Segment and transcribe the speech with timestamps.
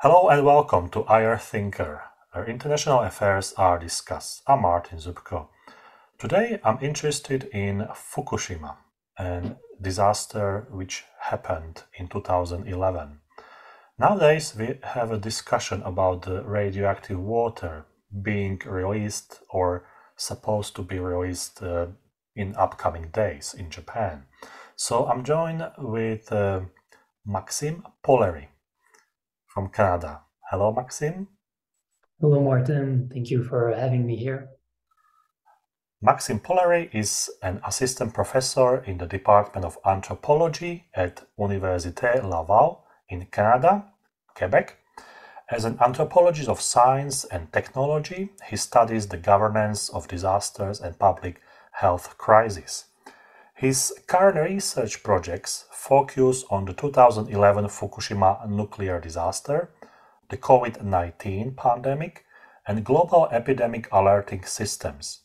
[0.00, 4.42] Hello and welcome to IR Thinker, where international affairs are discussed.
[4.46, 5.48] I'm Martin Zubko.
[6.18, 8.76] Today I'm interested in Fukushima,
[9.18, 13.20] a disaster which happened in 2011.
[13.98, 17.86] Nowadays we have a discussion about the radioactive water
[18.20, 21.86] being released or supposed to be released uh,
[22.34, 24.24] in upcoming days in Japan.
[24.76, 26.60] So I'm joined with uh,
[27.24, 28.48] Maxime Polleri
[29.56, 30.20] from Canada.
[30.50, 31.28] Hello, Maxime.
[32.20, 33.08] Hello, Martin.
[33.10, 34.50] Thank you for having me here.
[36.02, 43.24] Maxime Polleri is an assistant professor in the Department of Anthropology at Université Laval in
[43.32, 43.86] Canada,
[44.34, 44.76] Quebec.
[45.50, 51.40] As an anthropologist of science and technology, he studies the governance of disasters and public
[51.72, 52.84] health crises.
[53.56, 59.70] His current research projects focus on the 2011 Fukushima nuclear disaster,
[60.28, 62.26] the COVID 19 pandemic,
[62.68, 65.20] and global epidemic alerting systems.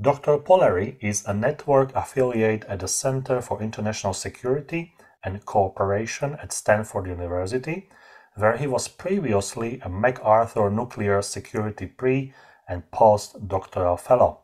[0.00, 0.38] Dr.
[0.38, 7.06] Polleri is a network affiliate at the Center for International Security and Cooperation at Stanford
[7.06, 7.88] University,
[8.34, 12.34] where he was previously a MacArthur Nuclear Security pre
[12.68, 14.40] and post-doctoral fellow.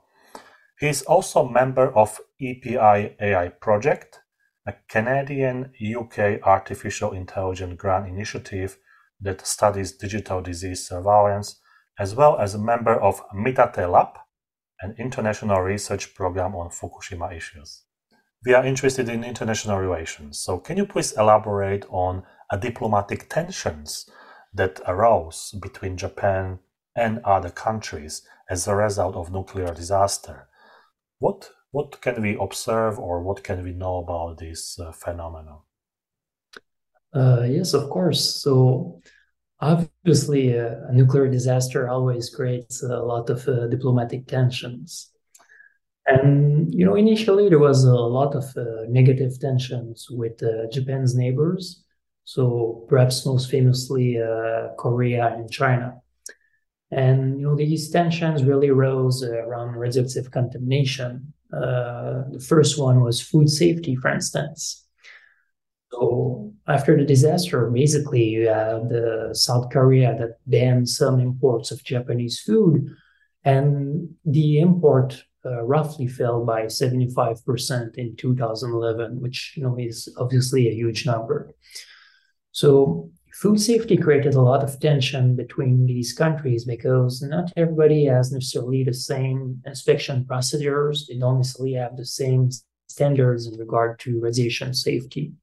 [0.78, 4.20] He is also a member of EPI AI Project,
[4.66, 8.78] a Canadian UK artificial intelligence grant initiative
[9.20, 11.60] that studies digital disease surveillance,
[11.98, 14.18] as well as a member of Mitate Lab,
[14.80, 17.84] an international research program on Fukushima issues.
[18.44, 22.22] We are interested in international relations, so can you please elaborate on
[22.60, 24.08] diplomatic tensions
[24.52, 26.58] that arose between Japan
[26.94, 30.48] and other countries as a result of nuclear disaster?
[31.18, 35.59] What what can we observe or what can we know about this uh, phenomenon?
[37.12, 38.42] Uh, yes, of course.
[38.42, 39.03] So
[39.60, 45.10] obviously, uh, a nuclear disaster always creates a lot of uh, diplomatic tensions.
[46.06, 51.14] And you know, initially there was a lot of uh, negative tensions with uh, Japan's
[51.14, 51.84] neighbors.
[52.25, 54.19] So perhaps most famously,
[54.78, 56.00] Korea and China.
[56.91, 61.34] And you know, these tensions really rose around radioactive contamination.
[61.52, 64.86] Uh, the first one was food safety, for instance.
[65.92, 71.84] So after the disaster, basically you had the South Korea that banned some imports of
[71.84, 72.88] Japanese food,
[73.44, 80.68] and the import uh, roughly fell by 75% in 2011, which you know is obviously
[80.68, 81.52] a huge number.
[82.50, 88.32] So food safety created a lot of tension between these countries because not everybody has
[88.32, 91.06] necessarily the same inspection procedures.
[91.06, 92.48] They don't necessarily have the same
[92.88, 95.34] standards in regard to radiation safety.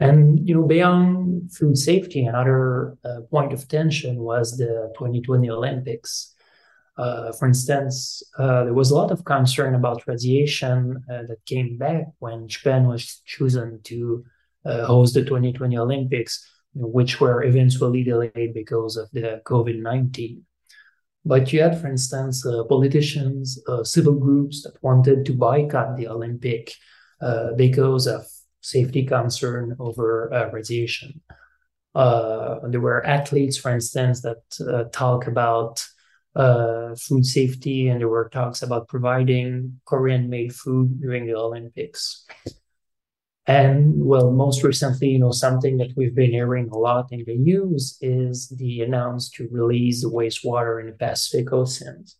[0.00, 6.34] And you know, beyond food safety, another uh, point of tension was the 2020 Olympics.
[6.96, 11.76] Uh, for instance, uh, there was a lot of concern about radiation uh, that came
[11.76, 14.24] back when Japan was chosen to
[14.64, 20.44] host the 2020 Olympics, which were eventually delayed because of the COVID 19.
[21.24, 26.08] But you had, for instance, uh, politicians, uh, civil groups that wanted to boycott the
[26.08, 26.72] Olympic
[27.20, 28.26] uh, because of
[28.60, 31.20] safety concern over uh, radiation.
[31.94, 35.84] Uh, there were athletes, for instance, that talk about
[36.98, 42.26] food safety, and there were talks about providing Korean-made food during the Olympics.
[43.46, 47.36] And well, most recently, you know, something that we've been hearing a lot in the
[47.36, 52.16] news is the announced to release the wastewater in the Pacific Oceans.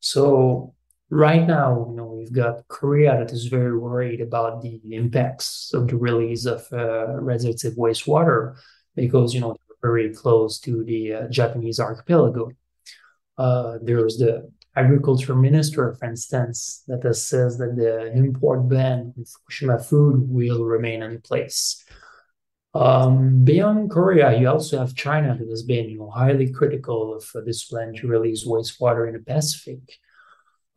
[0.00, 0.74] So
[1.08, 5.86] right now, you know, we've got Korea that is very worried about the impacts of
[5.86, 8.56] the release of uh, radioactive wastewater
[8.96, 12.50] because you know they're very close to the uh, Japanese archipelago.
[13.38, 19.84] Uh, there's the agriculture minister, for instance, that says that the import ban on Fukushima
[19.84, 21.84] food will remain in place.
[22.72, 27.28] Um, beyond Korea, you also have China that has been you know, highly critical of
[27.34, 29.80] uh, this plan to release wastewater in the Pacific.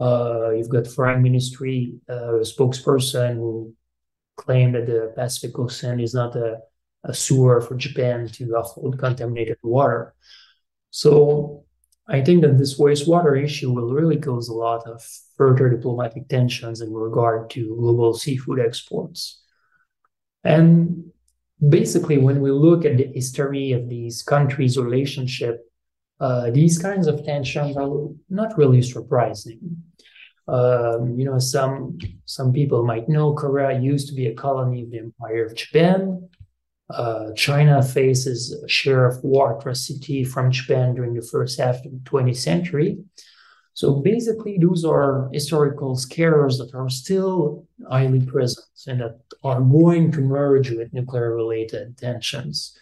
[0.01, 3.75] Uh, you've got foreign ministry uh, spokesperson who
[4.35, 6.57] claimed that the Pacific Ocean is not a,
[7.03, 10.15] a sewer for Japan to offload contaminated water.
[10.89, 11.62] So
[12.07, 15.01] I think that this wastewater issue will really cause a lot of
[15.37, 19.41] further diplomatic tensions in regard to global seafood exports.
[20.43, 21.11] And
[21.69, 25.61] basically, when we look at the history of these countries' relationship,
[26.19, 29.59] uh, these kinds of tensions are not really surprising.
[30.47, 34.91] Um, you know, some some people might know Korea used to be a colony of
[34.91, 36.29] the Empire of Japan,
[36.89, 41.91] Uh, China faces a share of war atrocity from Japan during the first half of
[41.91, 42.97] the 20th century.
[43.73, 50.11] So basically, those are historical scares that are still highly present and that are going
[50.11, 52.77] to merge with nuclear related tensions.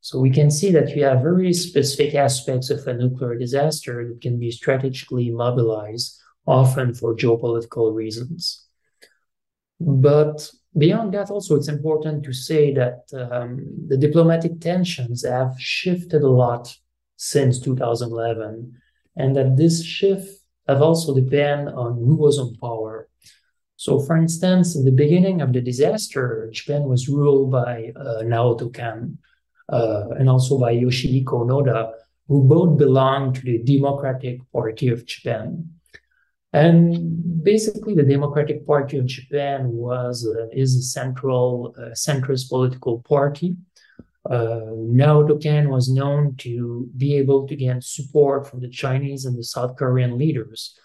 [0.00, 4.20] So we can see that you have very specific aspects of a nuclear disaster that
[4.20, 8.67] can be strategically mobilized, often for geopolitical reasons.
[9.80, 16.22] But beyond that, also, it's important to say that um, the diplomatic tensions have shifted
[16.22, 16.74] a lot
[17.16, 18.72] since 2011,
[19.16, 23.08] and that this shift have also depend on who was on power.
[23.76, 28.72] So, for instance, in the beginning of the disaster, Japan was ruled by uh, Naoto
[28.74, 29.18] Kan
[29.68, 31.92] uh, and also by Yoshihiko Noda,
[32.26, 35.70] who both belonged to the Democratic Party of Japan.
[36.52, 43.00] And basically, the Democratic Party of Japan was uh, is a central uh, centrist political
[43.02, 43.56] party.
[44.28, 49.38] Uh, Naoto Kan was known to be able to gain support from the Chinese and
[49.38, 50.78] the South Korean leaders.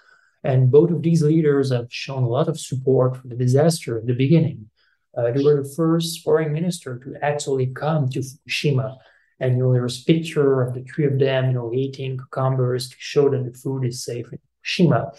[0.44, 4.06] And both of these leaders have shown a lot of support for the disaster at
[4.06, 4.70] the beginning.
[5.18, 8.98] Uh, they were the first foreign minister to actually come to Fukushima.
[9.40, 12.18] And you know, there was a picture of the three of them, you know, eating
[12.18, 15.12] cucumbers to show that the food is safe in Fukushima.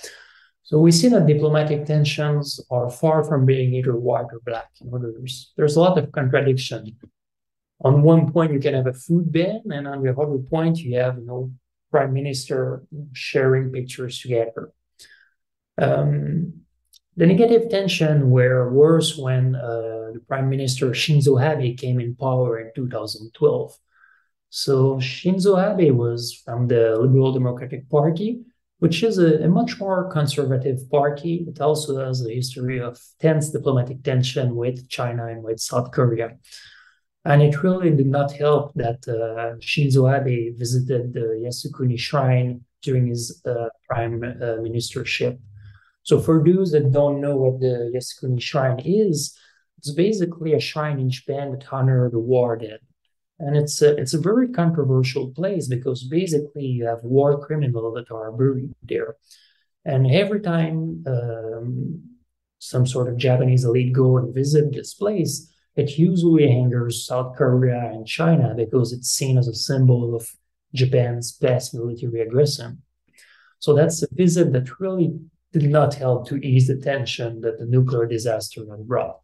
[0.65, 4.71] So we see that diplomatic tensions are far from being either white or black.
[4.81, 6.97] You know, there's there's a lot of contradiction.
[7.85, 10.97] On one point, you can have a food ban, and on the other point, you
[10.99, 11.53] have you know
[11.91, 12.83] prime minister
[13.13, 14.73] sharing pictures together.
[15.77, 16.65] Um,
[17.17, 22.59] the negative tension were worse when uh, the prime minister Shinzo Abe came in power
[22.59, 23.79] in 2012.
[24.49, 28.41] So Shinzo Abe was from the Liberal Democratic Party,
[28.85, 31.47] which is a, a, much more conservative party.
[31.49, 36.37] It also has a history of tense diplomatic tension with China and with South Korea.
[37.25, 43.07] And it really did not help that uh, Shinzo Abe visited the Yasukuni Shrine during
[43.07, 45.39] his uh, prime uh, ministership.
[46.03, 49.35] So, for those that don't know what the Yasukuni Shrine is,
[49.79, 52.81] it's basically a shrine in Japan that honors the war dead
[53.39, 58.15] and it's a, it's a very controversial place because basically you have war criminals that
[58.15, 59.17] are buried there.
[59.85, 62.03] And every time um,
[62.59, 67.91] some sort of japanese elite go and visit this place it usually angers south korea
[67.93, 70.27] and china because it's seen as a symbol of
[70.75, 72.83] japan's past military aggression.
[73.61, 75.19] So that's a visit that really
[75.53, 79.21] did not help to ease the tension that the nuclear disaster had brought.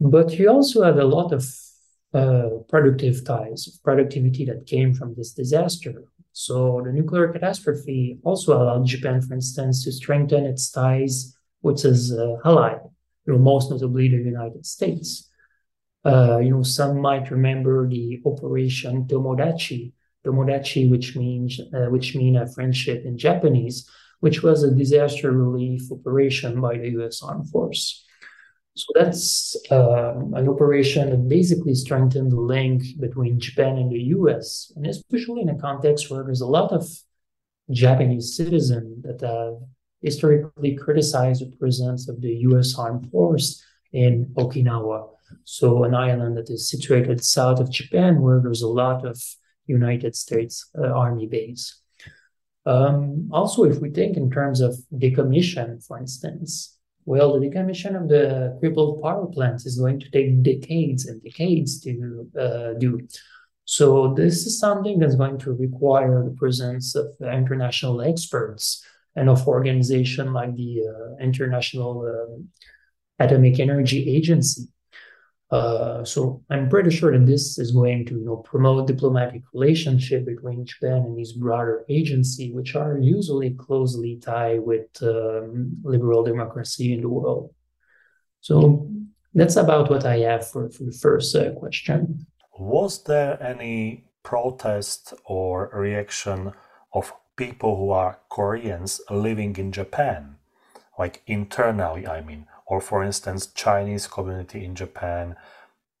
[0.00, 1.44] But you also had a lot of
[2.14, 6.04] uh, productive ties of productivity that came from this disaster.
[6.32, 12.12] So the nuclear catastrophe also allowed Japan, for instance, to strengthen its ties with its
[12.12, 12.76] uh, ally,
[13.26, 15.28] you know, most notably the United States.
[16.04, 19.92] Uh, you know, some might remember the Operation Tomodachi,
[20.24, 23.88] Tomodachi, which means uh, which mean a friendship in Japanese,
[24.20, 27.22] which was a disaster relief operation by the U.S.
[27.22, 28.04] Armed Force.
[28.76, 34.72] So that's uh, an operation that basically strengthened the link between Japan and the US,
[34.74, 36.84] and especially in a context where there's a lot of
[37.70, 39.58] Japanese citizens that have
[40.02, 45.08] historically criticized the presence of the US armed force in Okinawa.
[45.44, 49.22] So, an island that is situated south of Japan, where there's a lot of
[49.66, 51.80] United States uh, Army base.
[52.66, 56.73] Um, also, if we think in terms of decommission, for instance,
[57.06, 61.80] well, the decommission of the crippled power plants is going to take decades and decades
[61.80, 63.06] to uh, do.
[63.66, 68.84] So this is something that's going to require the presence of international experts
[69.16, 74.68] and of organizations like the uh, International uh, Atomic Energy Agency
[75.54, 80.26] uh, so I'm pretty sure that this is going to you know, promote diplomatic relationship
[80.26, 86.92] between Japan and these broader agency, which are usually closely tied with um, liberal democracy
[86.92, 87.54] in the world.
[88.40, 88.90] So
[89.32, 92.26] that's about what I have for, for the first uh, question.
[92.58, 96.52] Was there any protest or reaction
[96.92, 100.34] of people who are Koreans living in Japan?
[100.98, 105.36] Like internally, I mean or for instance chinese community in japan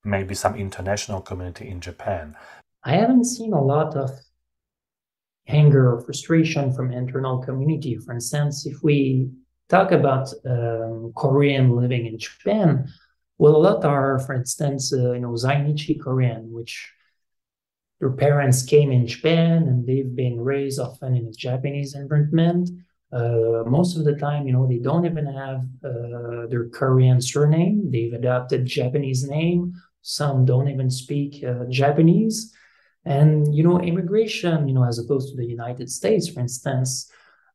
[0.04, 2.36] maybe some international community in japan?
[2.84, 4.10] I haven't seen a lot of
[5.48, 7.96] anger or frustration from internal community.
[7.96, 9.30] For instance if we
[9.68, 12.86] talk about um, korean living in japan
[13.38, 16.92] well a lot are for instance uh, you know zainichi korean which
[18.00, 22.68] their parents came in japan and they've been raised often in a japanese environment
[23.66, 27.90] most of the time, you know, they don't even have uh, their Korean surname.
[27.90, 29.74] They've adopted Japanese name.
[30.02, 32.52] Some don't even speak uh, Japanese.
[33.04, 37.10] And, you know, immigration, you know, as opposed to the United States, for instance,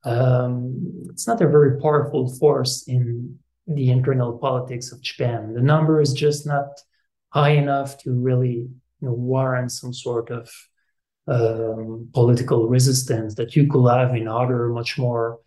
[0.06, 3.38] um, it's not a very powerful force in
[3.68, 5.54] the internal politics of Japan.
[5.54, 6.68] The number is just not
[7.32, 8.68] high enough to really
[9.02, 10.52] you know, warrant some sort of
[11.28, 15.40] um, political resistance that you could have in other much more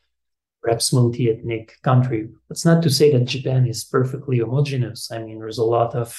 [0.63, 2.29] perhaps multi-ethnic country.
[2.49, 5.11] That's not to say that Japan is perfectly homogeneous.
[5.11, 6.17] I mean, there's a lot of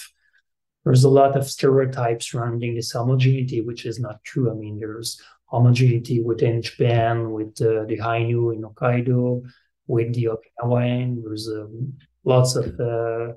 [0.83, 4.51] there's a lot of stereotypes surrounding this homogeneity, which is not true.
[4.51, 9.43] I mean, there's homogeneity within Japan with uh, the Ainu in Hokkaido,
[9.87, 11.23] with the Okinawan.
[11.23, 11.93] There's um,
[12.25, 13.33] lots of uh,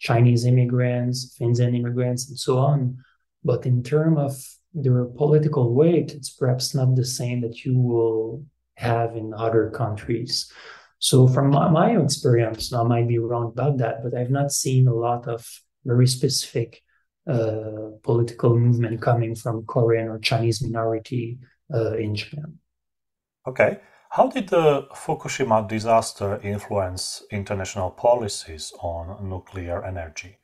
[0.00, 2.98] Chinese immigrants, Finnish immigrants, and so on.
[3.44, 8.44] But in terms of their political weight, it's perhaps not the same that you will
[8.80, 10.50] have in other countries.
[10.98, 14.86] So, from my, my experience, I might be wrong about that, but I've not seen
[14.86, 15.46] a lot of
[15.84, 16.82] very specific
[17.26, 21.38] uh, political movement coming from Korean or Chinese minority
[21.72, 22.58] uh, in Japan.
[23.46, 23.80] Okay.
[24.10, 30.38] How did the Fukushima disaster influence international policies on nuclear energy?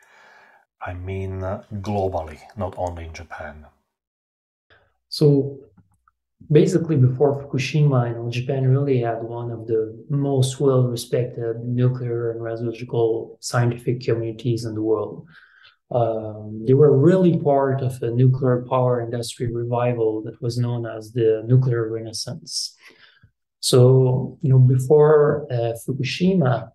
[0.81, 1.41] I mean,
[1.73, 3.67] globally, not only in Japan.
[5.09, 5.59] So,
[6.51, 12.41] basically, before Fukushima, you know, Japan really had one of the most well-respected nuclear and
[12.41, 15.27] radiological scientific communities in the world.
[15.91, 21.13] Um, they were really part of a nuclear power industry revival that was known as
[21.13, 22.77] the nuclear renaissance.
[23.61, 26.71] So, you know, before uh, Fukushima,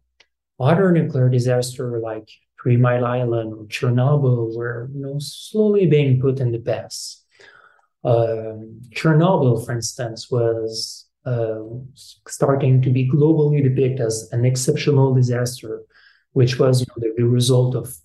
[0.60, 2.30] other nuclear disasters like
[2.62, 7.21] Three Mile Island or Chernobyl were, you know, slowly being put in the past.
[8.04, 11.60] Um, Chernobyl, for instance, was uh,
[11.96, 15.84] starting to be globally depicted as an exceptional disaster,
[16.34, 17.96] which was you know, the, result of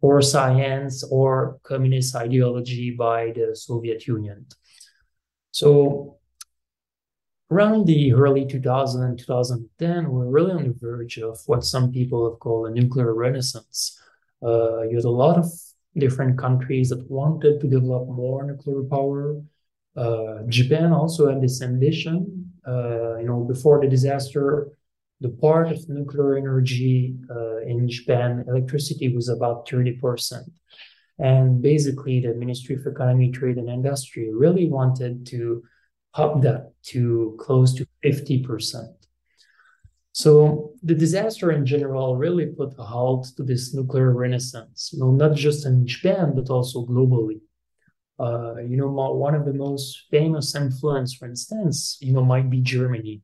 [0.00, 4.46] poor science or communist ideology by the Soviet Union.
[5.52, 6.18] So
[7.50, 12.38] around the early 2000 2010 we're really on the verge of what some people have
[12.38, 14.00] called a nuclear renaissance
[14.42, 15.50] uh, you had a lot of
[16.00, 19.40] different countries that wanted to develop more nuclear power.
[19.96, 22.52] Uh, japan also had this ambition.
[22.66, 24.68] Uh, you know before the disaster
[25.22, 30.44] the part of nuclear energy uh, in japan electricity was about 30%
[31.18, 35.62] and basically the ministry of economy trade and industry really wanted to
[36.14, 38.94] up that to close to 50%.
[40.12, 45.12] So the disaster in general really put a halt to this nuclear renaissance, you know,
[45.12, 47.40] not just in Japan, but also globally.
[48.18, 52.60] Uh, you know, one of the most famous influence, for instance, you know, might be
[52.60, 53.22] Germany.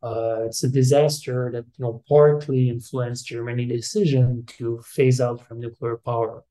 [0.00, 5.58] Uh, it's a disaster that, you know, partly influenced Germany's decision to phase out from
[5.58, 6.44] nuclear power.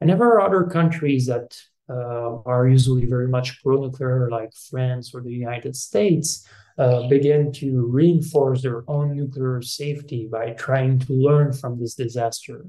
[0.00, 1.56] And there are other countries that
[1.88, 6.44] uh, are usually very much pro-nuclear, like France or the United States,
[6.78, 12.66] uh, begin to reinforce their own nuclear safety by trying to learn from this disaster.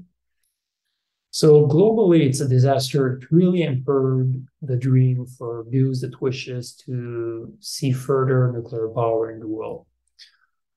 [1.30, 7.52] So globally, it's a disaster that really impaired the dream for those that wishes to
[7.58, 9.86] see further nuclear power in the world.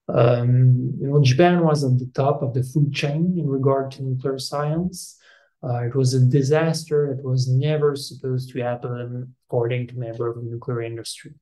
[0.10, 4.04] Um, you know, Japan was at the top of the food chain in regard to
[4.04, 5.20] nuclear science.
[5.64, 10.44] Uh, it was a disaster that was never supposed to happen, according to members of
[10.44, 11.34] the nuclear industry.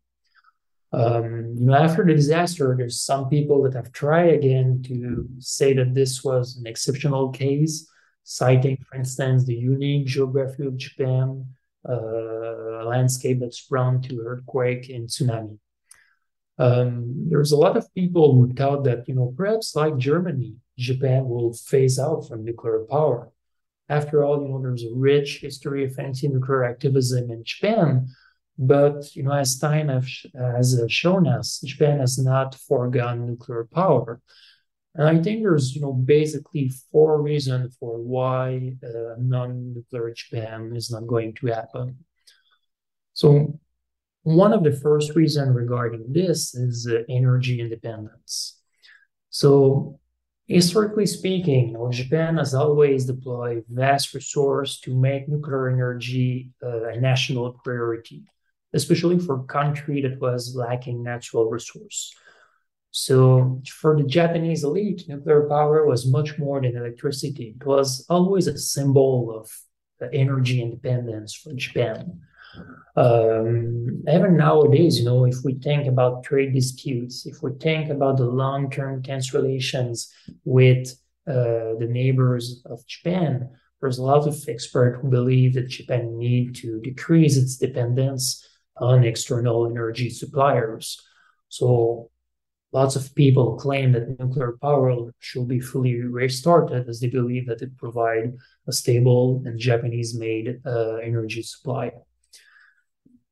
[0.95, 5.73] Um, you know, after the disaster, there's some people that have tried again to say
[5.73, 7.89] that this was an exceptional case,
[8.23, 11.45] citing, for instance, the unique geography of Japan,
[11.87, 15.57] uh, a landscape that's prone to earthquake and tsunami.
[16.57, 21.27] Um, there's a lot of people who thought that, you know, perhaps like Germany, Japan
[21.27, 23.29] will phase out from nuclear power.
[23.89, 28.07] After all, you know, there's a rich history of anti-nuclear activism in Japan,
[28.57, 34.21] but you know, as time has shown us, Japan has not foregone nuclear power.
[34.95, 40.89] And I think there's, you know, basically four reasons for why uh, non-nuclear Japan is
[40.89, 41.97] not going to happen.
[43.13, 43.59] So
[44.23, 48.61] one of the first reasons regarding this is uh, energy independence.
[49.29, 49.99] So
[50.47, 56.89] Historically speaking, you know, Japan has always deployed vast resources to make nuclear energy uh,
[56.89, 58.25] a national priority,
[58.75, 62.13] especially for a country that was lacking natural resource.
[62.91, 67.55] So for the Japanese elite, nuclear power was much more than electricity.
[67.59, 69.49] It was always a symbol of
[70.13, 72.21] energy independence for Japan.
[72.95, 78.17] Um, even nowadays, you know, if we think about trade disputes, if we think about
[78.17, 80.13] the long term tense relations
[80.45, 80.87] with
[81.27, 83.49] uh, the neighbors of Japan,
[83.81, 89.03] there's a lot of experts who believe that Japan need to decrease its dependence on
[89.03, 91.01] external energy suppliers.
[91.49, 92.09] So
[92.71, 97.61] lots of people claim that nuclear power should be fully restarted as they believe that
[97.61, 98.33] it provide
[98.67, 101.91] a stable and Japanese-made uh, energy supply.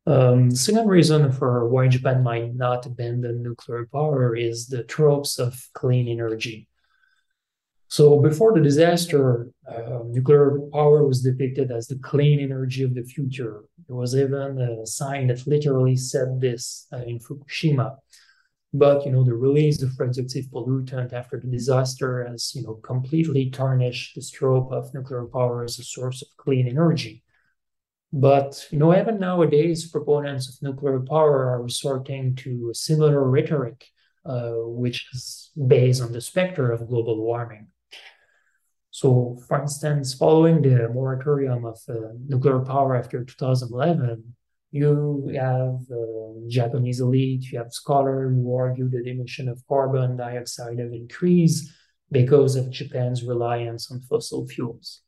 [0.05, 5.69] Um, second reason for why Japan might not abandon nuclear power is the tropes of
[5.73, 6.67] clean energy.
[7.93, 13.03] So before the disaster, uh, nuclear power was depicted as the clean energy of the
[13.03, 13.65] future.
[13.85, 17.97] There was even a sign that literally said this uh, in Fukushima.
[18.73, 23.51] But you know, the release of radioactive pollutant after the disaster has you know completely
[23.51, 27.21] tarnished the trope of nuclear power as a source of clean energy.
[28.11, 33.85] But you know, even nowadays, proponents of nuclear power are resorting to a similar rhetoric,
[34.25, 37.67] uh, which is based on the specter of global warming.
[38.93, 44.35] So, for instance, following the moratorium of uh, nuclear power after 2011,
[44.69, 50.77] you have uh, Japanese elite, you have scholars who argue that emission of carbon dioxide
[50.77, 51.71] have increased
[52.11, 55.01] because of Japan's reliance on fossil fuels.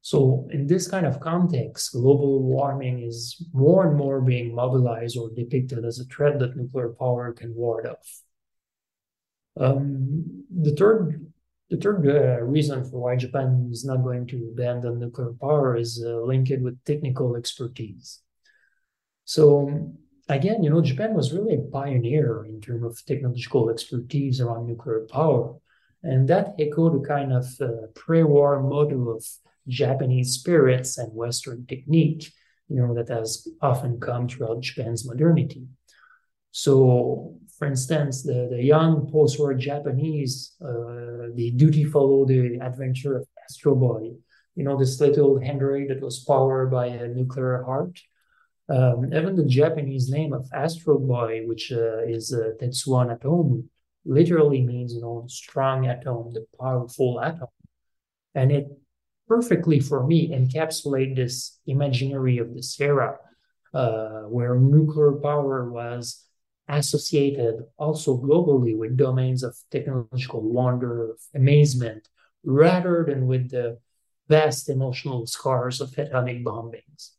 [0.00, 5.30] So, in this kind of context, global warming is more and more being mobilized or
[5.30, 8.20] depicted as a threat that nuclear power can ward off.
[9.58, 11.25] Um, the third,
[11.70, 16.02] the third uh, reason for why Japan is not going to abandon nuclear power is
[16.04, 18.20] uh, linked with technical expertise.
[19.24, 19.92] So
[20.28, 25.06] again, you know, Japan was really a pioneer in terms of technological expertise around nuclear
[25.10, 25.56] power,
[26.02, 29.24] and that echoed a kind of uh, pre-war model of
[29.66, 32.32] Japanese spirits and Western technique,
[32.68, 35.66] you know, that has often come throughout Japan's modernity.
[36.52, 43.26] So, for instance, the, the young post-war Japanese, uh, they duty follow the adventure of
[43.44, 44.12] Astro Boy,
[44.54, 47.98] you know, this little android that was powered by a nuclear heart.
[48.68, 53.70] Um, even the Japanese name of Astro Boy, which uh, is uh, Tetsuwan atom,
[54.04, 57.48] literally means, you know, strong atom, the powerful atom.
[58.34, 58.66] And it
[59.28, 63.16] perfectly for me encapsulate this imaginary of this era
[63.72, 66.25] uh, where nuclear power was
[66.68, 72.08] associated also globally with domains of technological wonder, of amazement,
[72.44, 73.78] rather than with the
[74.28, 77.10] vast emotional scars of atomic bombings.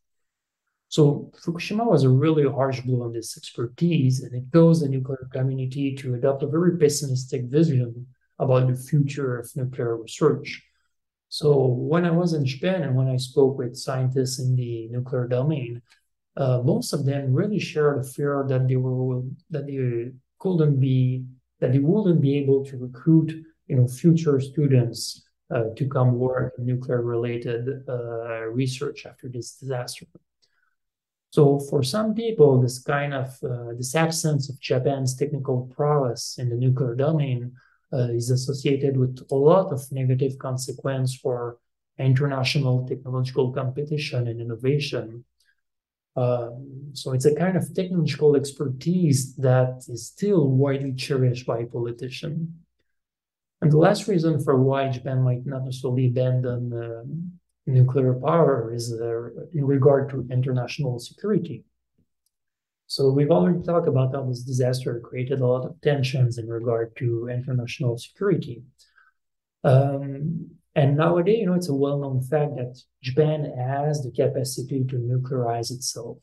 [0.90, 5.28] So Fukushima was a really harsh blow on this expertise, and it caused the nuclear
[5.34, 8.08] community to adopt a very pessimistic vision
[8.40, 10.64] about the future of nuclear research.
[11.30, 15.28] So when I was in Japan and when I spoke with scientists in the nuclear
[15.28, 15.82] domain,
[16.38, 21.26] uh, most of them really shared a fear that they were that they couldn't be
[21.60, 23.32] that they wouldn't be able to recruit
[23.68, 29.54] you know future students uh, to come work in nuclear related uh, research after this
[29.54, 30.06] disaster.
[31.32, 36.50] So for some people, this kind of uh, this absence of Japan's technical prowess in
[36.50, 37.54] the nuclear domain
[37.92, 41.58] uh, is associated with a lot of negative consequence for
[42.00, 45.26] international technological competition and innovation.
[46.18, 52.50] Um, so it's a kind of technological expertise that is still widely cherished by politicians.
[53.62, 57.04] And the last reason for why Japan might not necessarily abandon uh,
[57.68, 61.64] nuclear power is uh, in regard to international security.
[62.88, 66.96] So we've already talked about how this disaster created a lot of tensions in regard
[66.98, 68.64] to international security.
[69.64, 74.96] Um, and nowadays, you know, it's a well-known fact that Japan has the capacity to
[74.98, 76.20] nuclearize itself.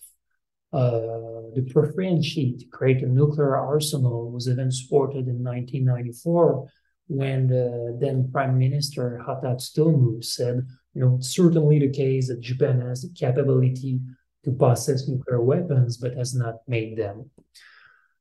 [0.73, 6.69] Uh, the preference sheet to create a nuclear arsenal was even supported in 1994
[7.09, 10.65] when the then Prime Minister Hata Tsutomu said,
[10.95, 13.99] you know, it's certainly the case that Japan has the capability
[14.45, 17.29] to possess nuclear weapons, but has not made them.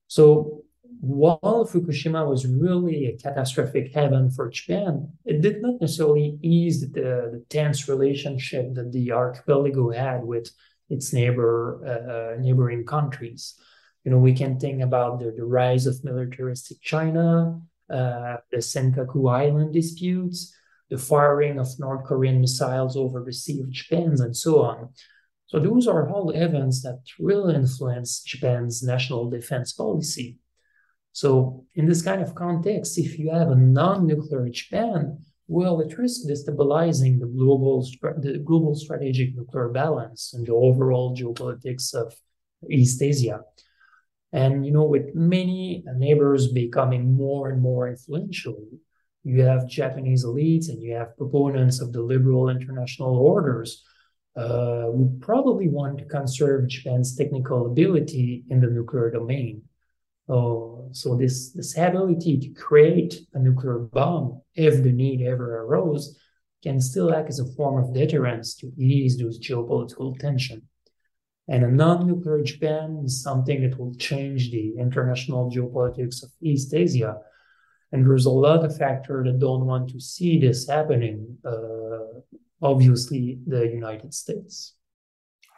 [0.07, 0.63] So
[1.01, 6.89] while Fukushima was really a catastrophic heaven for Japan, it did not necessarily ease the,
[6.89, 10.49] the tense relationship that the archipelago had with
[10.89, 13.55] its neighbor uh, neighboring countries.
[14.03, 19.31] You know, we can think about the, the rise of militaristic China, uh, the Senkaku
[19.31, 20.53] Island disputes,
[20.89, 24.89] the firing of North Korean missiles over the Sea of Japan, and so on.
[25.47, 30.39] So those are all events that will influence Japan's national defense policy.
[31.13, 36.25] So in this kind of context, if you have a non-nuclear Japan, well, it risks
[36.25, 42.15] destabilizing the global the global strategic nuclear balance and the overall geopolitics of
[42.69, 43.41] East Asia.
[44.31, 48.65] And you know, with many neighbors becoming more and more influential,
[49.23, 53.83] you have Japanese elites and you have proponents of the liberal international orders
[54.35, 59.61] uh, would probably want to conserve Japan's technical ability in the nuclear domain.
[60.29, 66.17] Uh, so this this ability to create a nuclear bomb if the need ever arose
[66.63, 70.61] can still act as a form of deterrence to ease those geopolitical tension.
[71.49, 77.17] And a non-nuclear Japan is something that will change the international geopolitics of East Asia.
[77.91, 81.37] And there's a lot of factors that don't want to see this happening.
[81.45, 82.21] Uh,
[82.61, 84.75] obviously, the United States.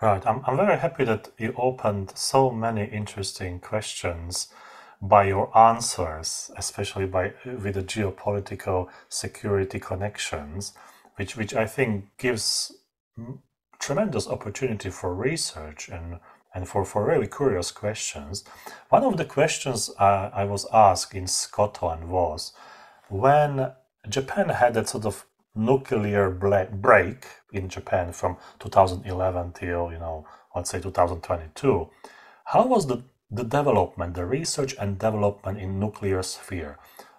[0.06, 0.28] Right.
[0.28, 4.50] I'm, I'm very happy that you opened so many interesting questions
[5.02, 10.74] by your answers, especially by with the geopolitical security connections,
[11.16, 12.72] which which I think gives
[13.80, 16.20] tremendous opportunity for research and
[16.54, 18.44] and for, for really curious questions.
[18.90, 22.54] One of the questions uh, I was asked in Scotland was
[23.10, 23.72] when
[24.08, 30.70] Japan had that sort of nuclear break in Japan from 2011 till you know let's
[30.70, 31.90] say 2022
[32.46, 36.78] how was the the development the research and development in nuclear sphere?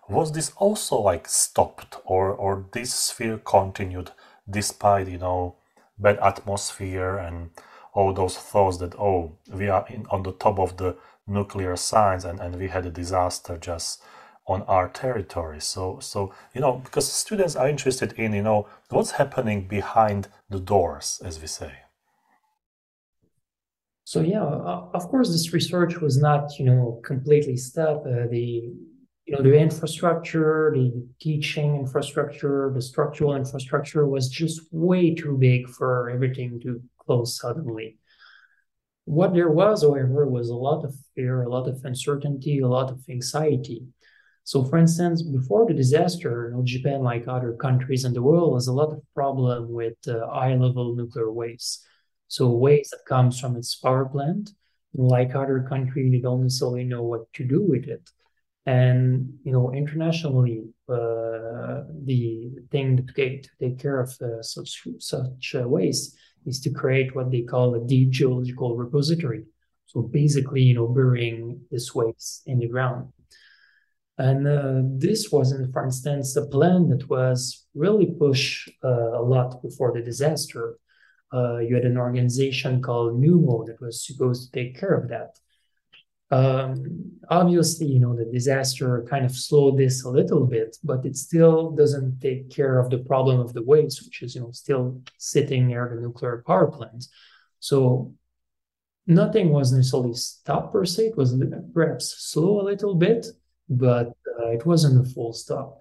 [0.08, 4.12] Was this also like stopped or or this sphere continued
[4.48, 5.56] despite you know
[5.98, 7.50] bad atmosphere and
[7.92, 10.96] all those thoughts that oh we are in, on the top of the
[11.26, 14.00] nuclear science and, and we had a disaster just
[14.46, 15.60] on our territory.
[15.60, 20.60] So, so you know, because students are interested in, you know, what's happening behind the
[20.60, 21.72] doors, as we say.
[24.04, 28.06] So yeah, of course, this research was not, you know, completely stopped.
[28.06, 28.72] Uh, the,
[29.26, 35.68] you know, the infrastructure, the teaching infrastructure, the structural infrastructure was just way too big
[35.68, 37.98] for everything to close suddenly.
[39.06, 42.92] What there was, however, was a lot of fear, a lot of uncertainty, a lot
[42.92, 43.86] of anxiety.
[44.46, 48.54] So, for instance, before the disaster, you know, Japan, like other countries in the world,
[48.54, 51.84] has a lot of problem with uh, high-level nuclear waste.
[52.28, 54.50] So, waste that comes from its power plant,
[54.94, 58.08] like other countries, they don't necessarily know what to do with it.
[58.66, 64.86] And you know, internationally, uh, the thing to take, to take care of uh, such
[65.00, 69.42] such uh, waste is to create what they call a deep geological repository.
[69.86, 73.12] So basically, you know, burying this waste in the ground.
[74.18, 79.62] And uh, this wasn't, for instance, a plan that was really pushed uh, a lot
[79.62, 80.78] before the disaster.
[81.32, 85.38] Uh, you had an organization called NUMO that was supposed to take care of that.
[86.30, 91.16] Um, obviously, you know, the disaster kind of slowed this a little bit, but it
[91.16, 95.02] still doesn't take care of the problem of the waste, which is, you know, still
[95.18, 97.10] sitting near the nuclear power plants.
[97.60, 98.14] So
[99.06, 101.08] nothing was necessarily stopped per se.
[101.08, 101.34] It was
[101.74, 103.26] perhaps slow a little bit,
[103.68, 104.08] but
[104.40, 105.80] uh, it wasn't a full stop.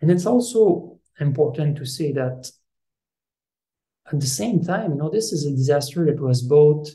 [0.00, 2.50] And it's also important to say that
[4.12, 6.88] at the same time, you know, this is a disaster that was both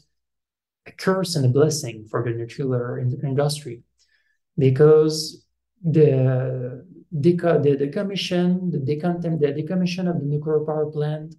[0.86, 3.84] a curse and a blessing for the nuclear industry
[4.58, 5.46] because
[5.84, 11.34] the the, the decommission, the, decontam- the decommission of the nuclear power plant,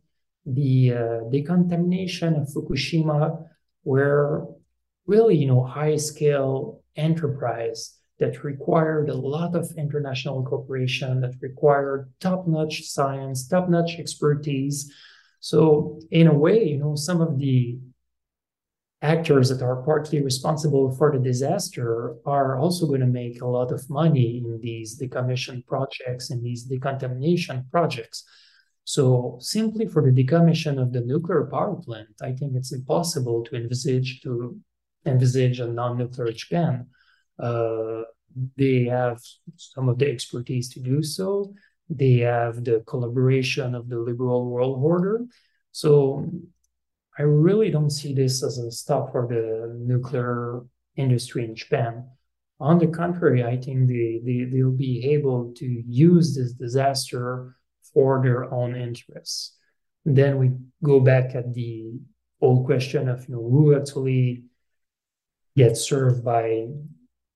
[0.45, 3.47] the uh, decontamination of Fukushima
[3.85, 4.49] were
[5.07, 12.13] really, you know, high scale enterprise that required a lot of international cooperation, that required
[12.21, 14.93] top-notch science, top-notch expertise.
[15.41, 17.79] So in a way, you know, some of the
[19.03, 23.73] actors that are partly responsible for the disaster are also going to make a lot
[23.73, 28.25] of money in these decommission projects and these decontamination projects.
[28.85, 33.57] So simply for the decommission of the nuclear power plant, I think it's impossible to
[33.57, 34.59] envisage to
[35.07, 36.87] envisage a non-nuclear Japan.
[37.41, 38.03] Uh,
[38.57, 39.21] they have
[39.57, 41.53] some of the expertise to do so.
[41.89, 45.25] They have the collaboration of the liberal world order.
[45.73, 46.31] So
[47.19, 50.63] I really don't see this as a stop for the nuclear
[50.97, 52.07] industry in Japan.
[52.61, 57.57] On the contrary, I think they, they, they'll be able to use this disaster
[57.93, 59.57] for their own interests.
[60.05, 60.51] then we
[60.83, 61.93] go back at the
[62.41, 64.45] old question of you know who actually
[65.57, 66.67] gets served by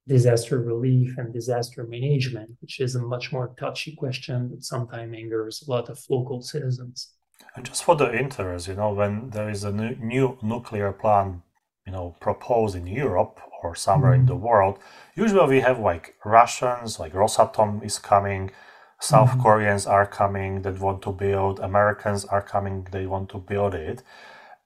[0.06, 5.64] disaster relief and disaster management, which is a much more touchy question that sometimes angers
[5.66, 7.14] a lot of local citizens.
[7.56, 11.40] And just for the interest, you know, when there is a new, new nuclear plant,
[11.86, 14.20] you know, proposed in Europe or somewhere mm-hmm.
[14.20, 14.78] in the world,
[15.14, 18.50] usually we have like Russians, like Rosatom is coming,
[19.00, 19.42] South mm-hmm.
[19.42, 24.02] Koreans are coming that want to build, Americans are coming, they want to build it.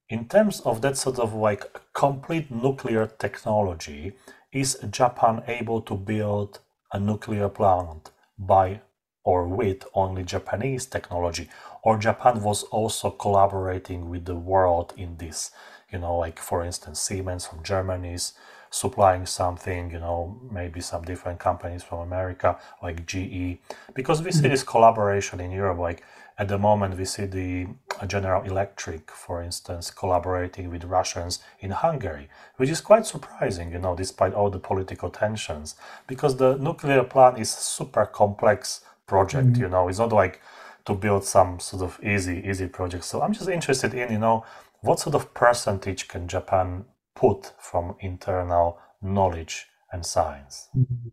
[0.09, 4.15] In terms of that sort of like complete nuclear technology,
[4.61, 6.61] is Japan able to build
[6.93, 8.81] a nuclear plant by
[9.25, 11.51] or with only Japanese technology,
[11.83, 15.51] or Japan was also collaborating with the world in this.
[15.93, 18.33] You know, like for instance, Siemens from Germany is
[18.71, 23.59] supplying something, you know, maybe some different companies from America, like GE,
[23.95, 24.51] because we see mm-hmm.
[24.51, 25.79] this collaboration in Europe.
[25.79, 26.03] Like
[26.39, 27.67] at the moment, we see the
[28.07, 33.97] General Electric, for instance, collaborating with Russians in Hungary, which is quite surprising, you know,
[33.97, 35.75] despite all the political tensions,
[36.07, 39.49] because the nuclear plant is a super complex project.
[39.49, 39.63] Mm-hmm.
[39.63, 40.41] You know, it's not like
[40.85, 43.05] to build some sort of easy easy project.
[43.05, 44.45] So I'm just interested in, you know,
[44.81, 46.85] what sort of percentage can Japan
[47.17, 50.69] put from internal knowledge and science?
[50.77, 51.09] Mm-hmm.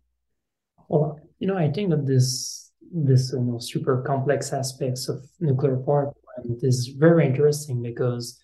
[0.87, 5.77] Well, you know, I think that this this you know super complex aspects of nuclear
[5.77, 8.39] power plant is very interesting because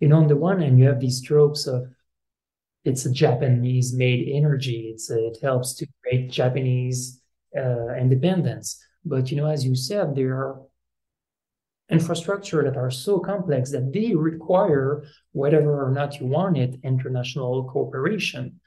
[0.00, 1.86] you know on the one hand you have these tropes of
[2.84, 4.90] it's a Japanese made energy.
[4.92, 7.20] It's a, it helps to create Japanese
[7.56, 8.82] uh, independence.
[9.04, 10.62] But you know, as you said, there are
[11.90, 17.64] infrastructure that are so complex that they require, whether or not you want it, international
[17.64, 18.60] cooperation.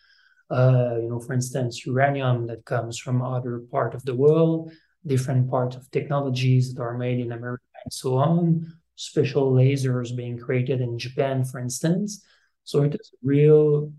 [0.50, 4.72] Uh, you know, for instance, uranium that comes from other part of the world,
[5.06, 10.38] different parts of technologies that are made in America and so on, special lasers being
[10.38, 12.24] created in Japan, for instance.
[12.64, 13.92] So it is a real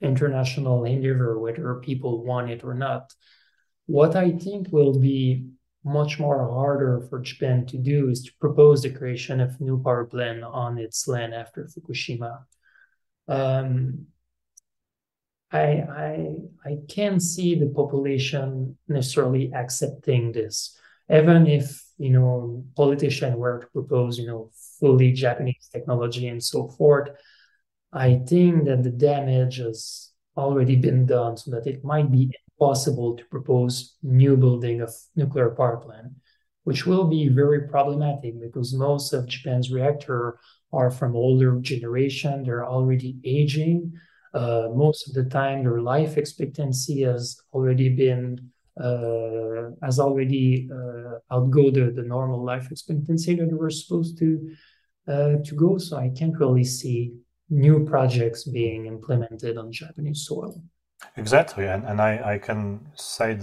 [0.00, 3.12] international endeavor, whether people want it or not.
[3.86, 5.46] What I think will be
[5.84, 10.04] much more harder for Japan to do is to propose the creation of new power
[10.04, 12.44] plant on its land after Fukushima.
[13.28, 14.06] Um,
[15.52, 16.34] I, I
[16.64, 20.78] I can't see the population necessarily accepting this,
[21.10, 26.68] even if you know politicians were to propose you know fully Japanese technology and so
[26.68, 27.10] forth.
[27.92, 33.16] I think that the damage has already been done, so that it might be impossible
[33.16, 36.12] to propose new building of nuclear power plant,
[36.64, 40.38] which will be very problematic because most of Japan's reactor
[40.72, 42.44] are from older generation.
[42.44, 43.92] They're already aging.
[44.34, 51.18] Uh, most of the time, their life expectancy has already been uh, has already uh,
[51.30, 54.50] outgo the, the normal life expectancy that were supposed to
[55.06, 55.76] uh, to go.
[55.78, 57.12] So I can't really see
[57.50, 60.62] new projects being implemented on Japanese soil.
[61.16, 63.38] Exactly, and, and I, I can say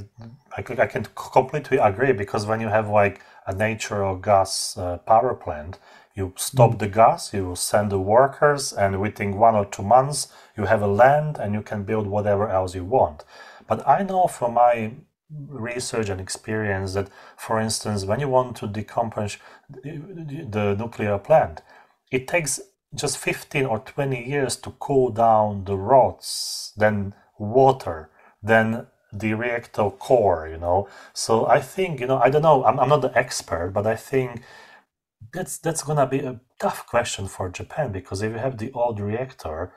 [0.58, 4.98] I, can, I can completely agree because when you have like a natural gas uh,
[5.00, 5.78] power plant,
[6.20, 6.80] you stop mm.
[6.80, 10.28] the gas, you send the workers, and within one or two months
[10.58, 13.24] you have a land and you can build whatever else you want.
[13.68, 14.92] But I know from my
[15.48, 19.38] research and experience that, for instance, when you want to decompose
[19.84, 21.62] the nuclear plant,
[22.12, 22.60] it takes
[22.94, 26.74] just 15 or 20 years to cool down the rods.
[26.76, 28.10] Then water
[28.42, 30.88] then the reactor core, you know.
[31.14, 33.96] So I think, you know, I don't know, I'm, I'm not the expert, but I
[33.96, 34.42] think
[35.34, 39.00] that's that's gonna be a tough question for Japan because if you have the old
[39.00, 39.74] reactor,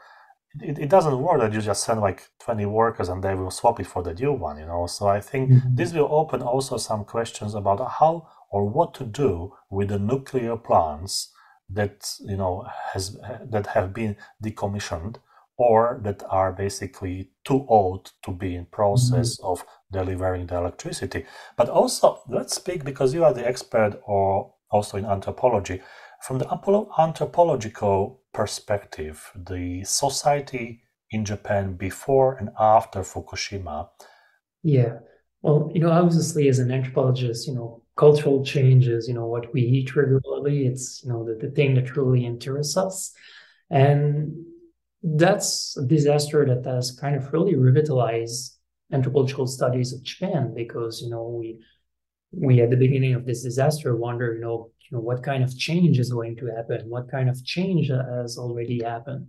[0.61, 3.81] it, it doesn't work that you just send like 20 workers and they will swap
[3.81, 4.87] it for the new one, you know.
[4.87, 5.75] So I think mm-hmm.
[5.75, 10.57] this will open also some questions about how or what to do with the nuclear
[10.57, 11.33] plants
[11.71, 13.17] that you know has
[13.51, 15.17] that have been decommissioned
[15.57, 19.47] or that are basically too old to be in process mm-hmm.
[19.47, 21.25] of delivering the electricity.
[21.57, 25.81] But also, let's speak because you are the expert or also in anthropology.
[26.23, 26.49] From the
[26.99, 33.89] anthropological perspective, the society in Japan before and after Fukushima.
[34.63, 34.99] Yeah.
[35.43, 39.61] Well, you know, obviously, as an anthropologist, you know, cultural changes, you know, what we
[39.61, 43.13] eat regularly, it's, you know, the, the thing that really interests us.
[43.69, 44.33] And
[45.03, 48.57] that's a disaster that has kind of really revitalized
[48.93, 51.59] anthropological studies of Japan because you know we
[52.33, 55.57] we at the beginning of this disaster wonder you know you know what kind of
[55.57, 56.89] change is going to happen?
[56.89, 59.29] What kind of change has already happened?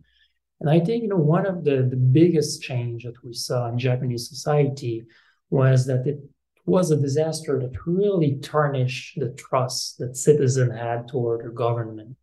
[0.60, 3.78] And I think you know one of the the biggest change that we saw in
[3.78, 5.04] Japanese society
[5.50, 6.20] was that it
[6.66, 12.16] was a disaster that really tarnished the trust that citizens had toward the government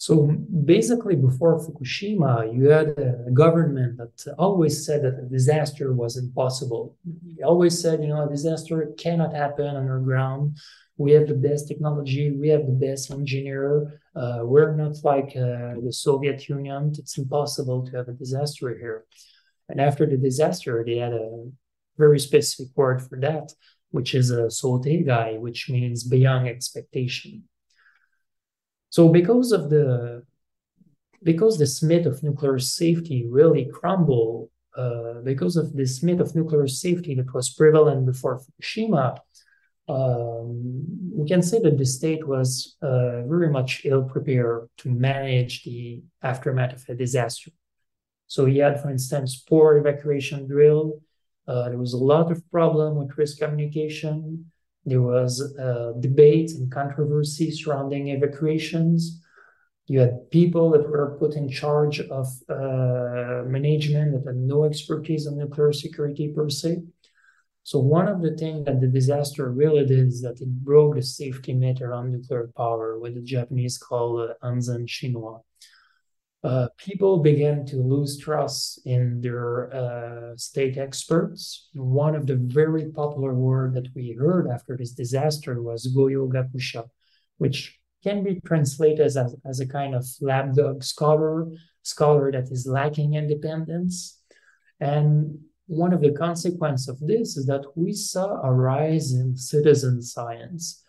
[0.00, 0.28] so
[0.64, 6.96] basically, before Fukushima, you had a government that always said that a disaster was impossible.
[7.04, 10.56] They always said, you know, a disaster cannot happen underground.
[10.96, 14.00] We have the best technology, we have the best engineer.
[14.16, 16.94] Uh, we're not like uh, the Soviet Union.
[16.98, 19.04] It's impossible to have a disaster here.
[19.68, 21.50] And after the disaster, they had a
[21.98, 23.52] very specific word for that,
[23.90, 27.44] which is a souteigai, which means beyond expectation.
[28.90, 30.24] So because of the
[31.22, 36.66] because the myth of nuclear safety really crumbled uh, because of this myth of nuclear
[36.66, 39.18] safety that was prevalent before Fukushima,
[39.88, 45.64] um, we can say that the state was uh, very much ill prepared to manage
[45.64, 47.50] the aftermath of a disaster.
[48.28, 51.00] So he had, for instance, poor evacuation drill.
[51.48, 54.49] Uh, there was a lot of problem with risk communication.
[54.84, 59.20] There was uh, debate and controversy surrounding evacuations.
[59.86, 65.26] You had people that were put in charge of uh, management that had no expertise
[65.26, 66.82] on nuclear security per se.
[67.62, 71.02] So one of the things that the disaster really did is that it broke the
[71.02, 75.42] safety myth around nuclear power, what the Japanese call uh, Anzen Shinwa.
[76.42, 81.68] Uh, people began to lose trust in their uh, state experts.
[81.74, 86.88] One of the very popular words that we heard after this disaster was Goyo Gakusha,
[87.36, 91.48] which can be translated as, as, as a kind of lapdog scholar,
[91.82, 94.18] scholar that is lacking independence.
[94.80, 100.00] And one of the consequences of this is that we saw a rise in citizen
[100.00, 100.82] science.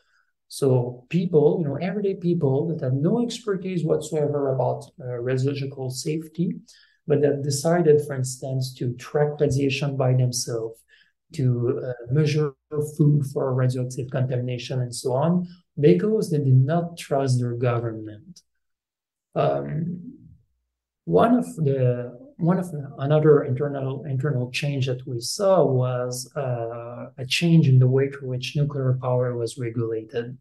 [0.51, 6.57] So people, you know, everyday people that have no expertise whatsoever about uh, radiological safety,
[7.07, 10.77] but that decided, for instance, to track radiation by themselves,
[11.35, 12.53] to uh, measure
[12.97, 15.47] food for radioactive contamination and so on,
[15.79, 18.41] because they did not trust their government.
[19.33, 20.17] Um,
[21.05, 27.09] one of the one of the, another internal internal change that we saw was uh,
[27.17, 30.37] a change in the way through which nuclear power was regulated.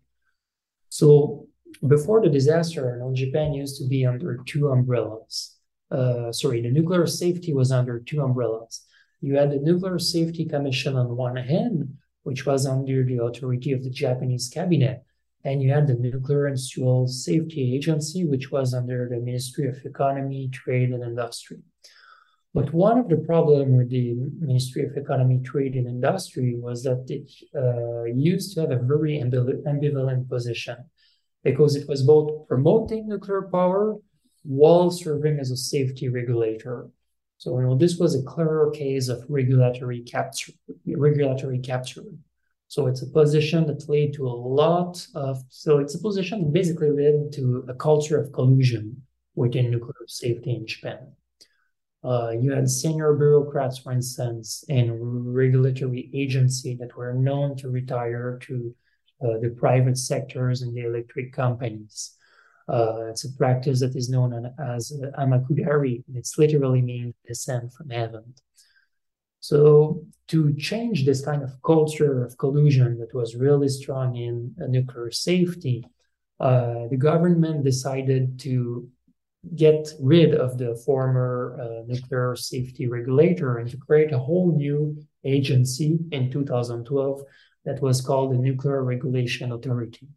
[0.88, 1.46] So
[1.86, 5.56] before the disaster, you know, Japan used to be under two umbrellas.
[5.90, 8.86] Uh, sorry, the nuclear safety was under two umbrellas.
[9.20, 13.84] You had the Nuclear Safety Commission on one hand, which was under the authority of
[13.84, 15.04] the Japanese cabinet,
[15.44, 19.84] and you had the Nuclear and Fuel Safety Agency, which was under the Ministry of
[19.84, 21.58] Economy, Trade, and Industry.
[22.52, 27.06] But one of the problems with the Ministry of Economy, Trade, and Industry was that
[27.08, 30.76] it uh, used to have a very ambivalent position
[31.44, 33.96] because it was both promoting nuclear power
[34.42, 36.88] while serving as a safety regulator.
[37.38, 40.52] So you know this was a clear case of regulatory capture.
[40.86, 42.04] Regulatory capture.
[42.70, 46.52] So it's a position that led to a lot of, so it's a position that
[46.52, 49.02] basically led to a culture of collusion
[49.34, 51.08] within nuclear safety in Japan.
[52.04, 58.38] Uh, you had senior bureaucrats, for instance, in regulatory agency that were known to retire
[58.42, 58.72] to
[59.20, 62.14] uh, the private sectors and the electric companies.
[62.68, 66.04] Uh, it's a practice that is known as amakudari.
[66.14, 68.32] It's literally means descent from heaven.
[69.40, 75.10] So to change this kind of culture of collusion that was really strong in nuclear
[75.10, 75.84] safety,
[76.38, 78.88] uh, the government decided to
[79.56, 84.96] get rid of the former uh, nuclear safety regulator and to create a whole new
[85.24, 87.22] agency in 2012
[87.64, 90.08] that was called the Nuclear Regulation Authority.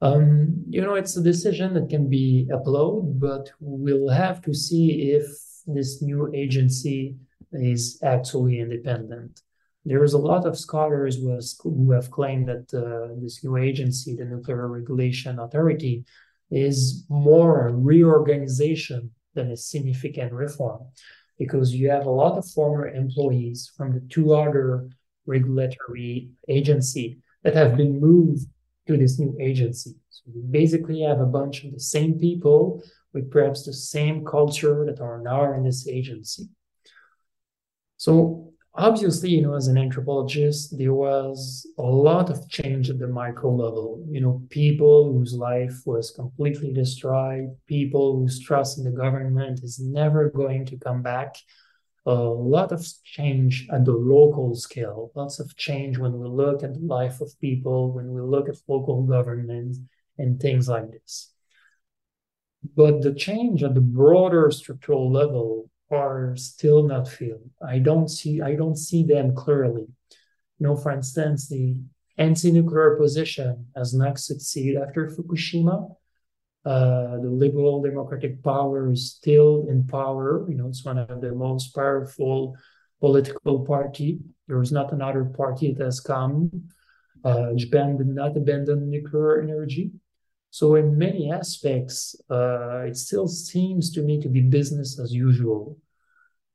[0.00, 5.10] Um, you know, it's a decision that can be applauded, but we'll have to see
[5.12, 5.26] if
[5.66, 7.16] this new agency
[7.52, 9.40] is actually independent.
[9.84, 14.16] There is a lot of scholars who, who have claimed that uh, this new agency,
[14.16, 16.04] the Nuclear Regulation Authority,
[16.50, 20.86] is more a reorganization than a significant reform
[21.38, 24.88] because you have a lot of former employees from the two other
[25.26, 28.46] regulatory agency that have been moved
[28.86, 29.94] to this new agency.
[30.08, 32.82] So you basically have a bunch of the same people
[33.12, 36.48] with perhaps the same culture that are now in this agency.
[37.98, 43.08] So obviously, you know, as an anthropologist, there was a lot of change at the
[43.08, 44.06] micro level.
[44.08, 49.80] You know, people whose life was completely destroyed, people whose trust in the government is
[49.80, 51.36] never going to come back.
[52.06, 56.74] A lot of change at the local scale, lots of change when we look at
[56.74, 59.76] the life of people, when we look at local government
[60.16, 61.32] and things like this.
[62.76, 67.50] But the change at the broader structural level are still not filled.
[67.66, 69.86] I don't see I don't see them clearly.
[70.58, 71.76] You know, for instance, the
[72.18, 75.94] anti-nuclear position has not succeeded after Fukushima.
[76.64, 80.44] Uh, the liberal democratic power is still in power.
[80.48, 82.56] You know, it's one of the most powerful
[83.00, 84.18] political party.
[84.48, 86.68] There is not another party that has come.
[87.24, 89.92] Uh, Japan did not abandon nuclear energy.
[90.58, 95.78] So in many aspects, uh, it still seems to me to be business as usual.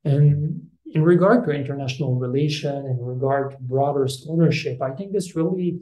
[0.03, 5.79] And in regard to international relation, in regard to broader scholarship, I think this really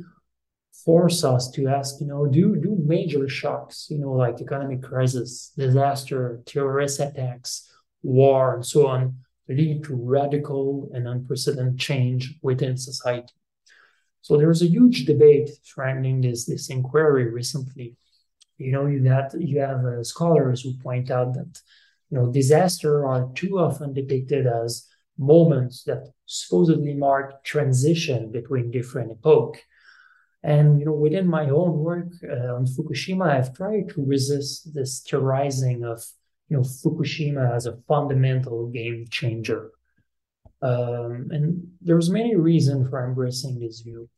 [0.85, 5.51] force us to ask, you know, do do major shocks, you know, like economic crisis,
[5.57, 9.01] disaster, terrorist attacks, war, and so on,
[9.49, 13.33] lead to radical and unprecedented change within society.
[14.21, 17.97] So there was a huge debate surrounding this, this inquiry recently.
[18.61, 21.59] You know, you have, you have uh, scholars who point out that,
[22.09, 24.87] you know, disaster are too often depicted as
[25.17, 29.59] moments that supposedly mark transition between different epochs.
[30.43, 35.01] And you know, within my own work uh, on Fukushima, I've tried to resist this
[35.07, 36.03] theorizing of
[36.49, 39.71] you know Fukushima as a fundamental game changer.
[40.63, 44.09] Um, and there's many reasons for embracing this view.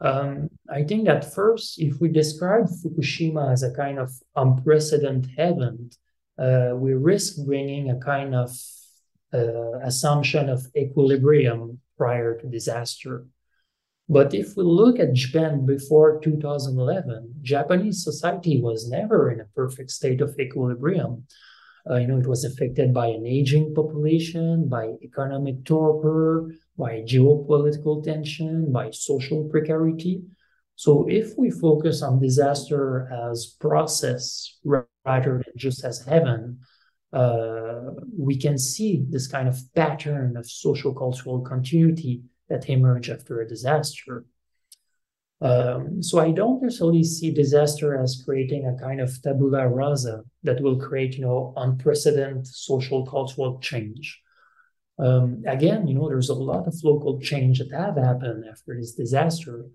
[0.00, 5.96] Um, I think that first, if we describe Fukushima as a kind of unprecedented event,
[6.38, 8.50] uh, we risk bringing a kind of
[9.32, 13.26] uh, assumption of equilibrium prior to disaster.
[14.08, 19.90] But if we look at Japan before 2011, Japanese society was never in a perfect
[19.90, 21.24] state of equilibrium.
[21.88, 28.02] Uh, you know, it was affected by an aging population, by economic torpor, by geopolitical
[28.02, 30.22] tension, by social precarity.
[30.74, 36.58] So if we focus on disaster as process rather than just as heaven,
[37.12, 43.40] uh, we can see this kind of pattern of social cultural continuity that emerge after
[43.40, 44.26] a disaster.
[45.40, 50.62] Um, so I don't necessarily see disaster as creating a kind of tabula rasa that
[50.62, 54.22] will create, you know, unprecedented social cultural change.
[54.98, 58.94] Um, again, you know, there's a lot of local change that have happened after this
[58.94, 59.66] disaster,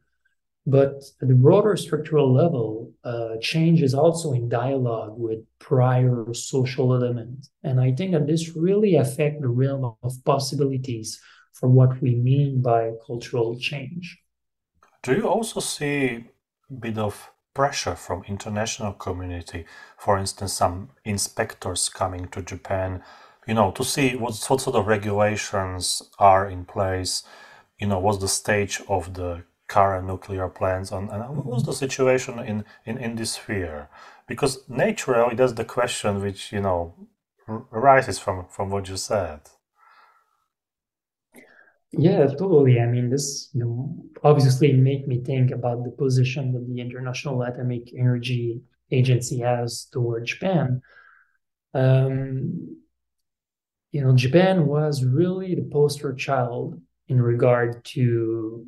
[0.65, 6.93] but at the broader structural level, uh, change is also in dialogue with prior social
[6.93, 11.19] elements, and I think that this really affect the realm of possibilities
[11.53, 14.20] for what we mean by cultural change.
[15.03, 16.25] Do you also see
[16.69, 19.65] a bit of pressure from international community?
[19.97, 23.03] For instance, some inspectors coming to Japan,
[23.47, 27.23] you know, to see what, what sort of regulations are in place,
[27.79, 31.49] you know, what's the stage of the current nuclear plants and, and mm-hmm.
[31.49, 33.89] what's the situation in, in, in this sphere?
[34.27, 36.93] Because naturally, that's the question which, you know,
[37.71, 39.39] arises from, from what you said.
[41.91, 42.79] Yeah, totally.
[42.79, 47.41] I mean, this you know, obviously make me think about the position that the International
[47.41, 48.61] Atomic Energy
[48.91, 50.81] Agency has toward Japan.
[51.73, 52.77] Um,
[53.91, 58.65] you know, Japan was really the poster child in regard to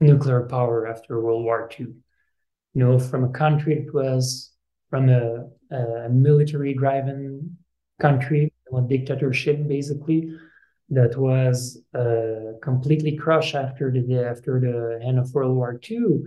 [0.00, 1.86] nuclear power after World War II.
[2.74, 4.52] You know, from a country that was
[4.90, 7.56] from a, a military-driven
[8.00, 10.36] country, a dictatorship basically,
[10.90, 16.22] that was uh, completely crushed after the after the end of World War II,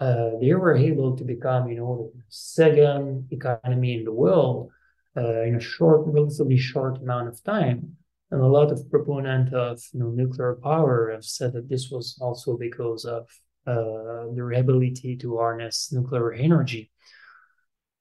[0.00, 4.70] uh, they were able to become, you know, the second economy in the world
[5.16, 7.96] uh, in a short, relatively short amount of time.
[8.30, 12.18] And a lot of proponents of you know, nuclear power have said that this was
[12.20, 13.28] also because of
[13.66, 16.90] uh, their ability to harness nuclear energy.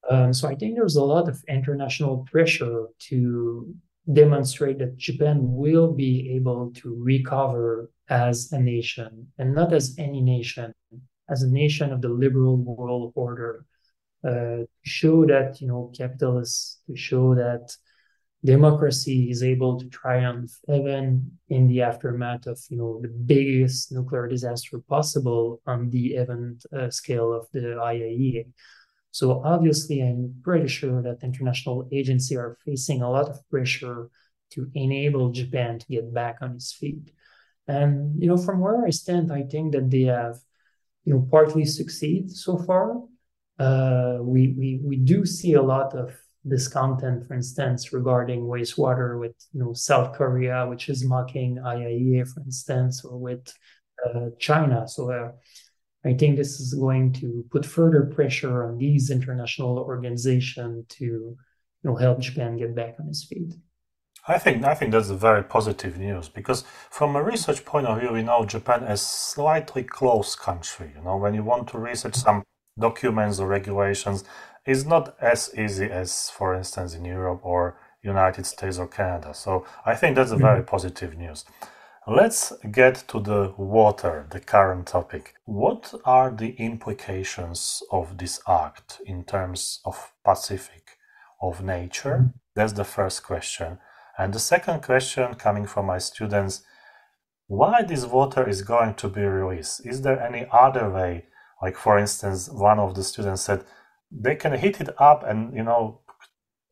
[0.09, 3.75] Um, so I think there's a lot of international pressure to
[4.11, 10.21] demonstrate that Japan will be able to recover as a nation and not as any
[10.21, 10.73] nation,
[11.29, 13.65] as a nation of the liberal world order.
[14.23, 17.75] Uh, to show that you know capitalists, to show that
[18.43, 24.27] democracy is able to triumph even in the aftermath of you know the biggest nuclear
[24.27, 28.45] disaster possible on the event uh, scale of the IAEA.
[29.11, 34.09] So obviously, I'm pretty sure that international agencies are facing a lot of pressure
[34.51, 37.11] to enable Japan to get back on its feet.
[37.67, 40.39] And you know, from where I stand, I think that they have,
[41.05, 43.01] you know, partly succeed so far.
[43.59, 46.15] Uh, we we we do see a lot of
[46.47, 52.41] discontent, for instance, regarding wastewater with you know South Korea, which is mocking IAEA, for
[52.41, 53.53] instance, or with
[54.05, 54.87] uh, China.
[54.87, 55.11] So.
[55.11, 55.31] Uh,
[56.03, 61.37] I think this is going to put further pressure on these international organizations to you
[61.83, 63.53] know, help Japan get back on its feet.
[64.27, 68.11] I think I think that's very positive news because from a research point of view,
[68.13, 70.91] we know Japan is slightly closed country.
[70.95, 72.43] You know, when you want to research some
[72.79, 74.23] documents or regulations,
[74.65, 79.33] it's not as easy as, for instance, in Europe or United States or Canada.
[79.33, 80.69] So I think that's a very mm-hmm.
[80.69, 81.45] positive news.
[82.07, 85.35] Let's get to the water, the current topic.
[85.45, 90.97] What are the implications of this act in terms of Pacific,
[91.41, 92.17] of nature?
[92.17, 92.37] Mm-hmm.
[92.55, 93.77] That's the first question.
[94.17, 96.63] And the second question coming from my students,
[97.45, 99.85] why this water is going to be released?
[99.85, 101.25] Is there any other way?
[101.61, 103.63] Like for instance, one of the students said
[104.11, 106.01] they can heat it up and you know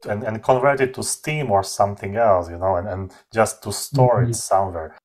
[0.07, 3.71] and, and convert it to steam or something else, you know, and, and just to
[3.71, 4.31] store mm-hmm.
[4.31, 4.97] it somewhere.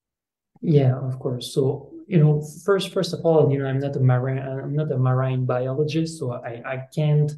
[0.64, 1.52] Yeah, of course.
[1.52, 4.90] So you know, first first of all, you know, I'm not a marine I'm not
[4.90, 7.30] a marine biologist, so I, I can't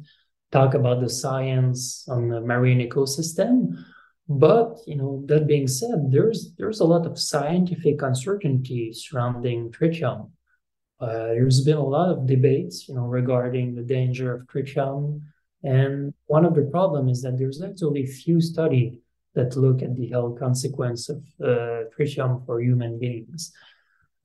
[0.51, 3.83] talk about the science on the marine ecosystem.
[4.29, 10.31] But you know, that being said, there's there's a lot of scientific uncertainty surrounding tritium.
[10.99, 15.21] Uh, there's been a lot of debates, you know, regarding the danger of tritium,
[15.63, 18.95] and one of the problems is that there's actually few studies
[19.35, 23.51] that look at the health consequence of uh, tritium for human beings.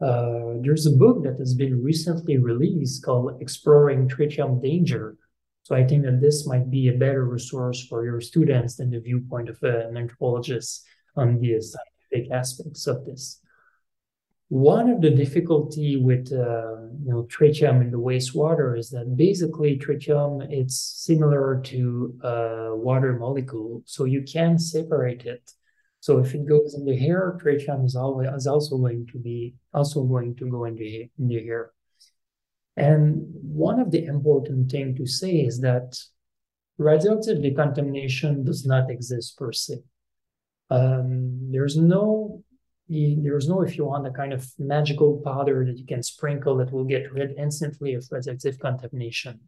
[0.00, 5.16] Uh, there's a book that has been recently released called Exploring Tritium Danger,
[5.62, 9.00] so I think that this might be a better resource for your students than the
[9.00, 10.84] viewpoint of an anthropologist
[11.16, 13.41] on the scientific aspects of this.
[14.52, 19.78] One of the difficulty with uh, you know tritium in the wastewater is that basically
[19.78, 25.50] tritium it's similar to a water molecule, so you can separate it.
[26.00, 29.54] So if it goes in the air, tritium is always is also going to be
[29.72, 31.70] also going to go in the in the air.
[32.76, 35.98] And one of the important thing to say is that
[36.76, 39.78] radioactive decontamination does not exist per se.
[40.68, 42.31] Um, there's no
[43.22, 46.72] there's no, if you want, a kind of magical powder that you can sprinkle that
[46.72, 49.40] will get rid instantly of radioactive contamination.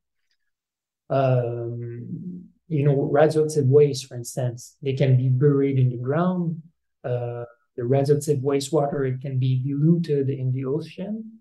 [1.11, 6.63] Um, you know, radioactive waste, for instance, they can be buried in the ground.
[7.05, 7.45] Uh,
[7.77, 11.41] the radioactive wastewater it can be diluted in the ocean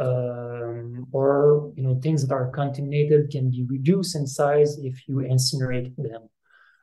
[0.00, 5.16] um, or you know things that are contaminated can be reduced in size if you
[5.16, 6.22] incinerate them.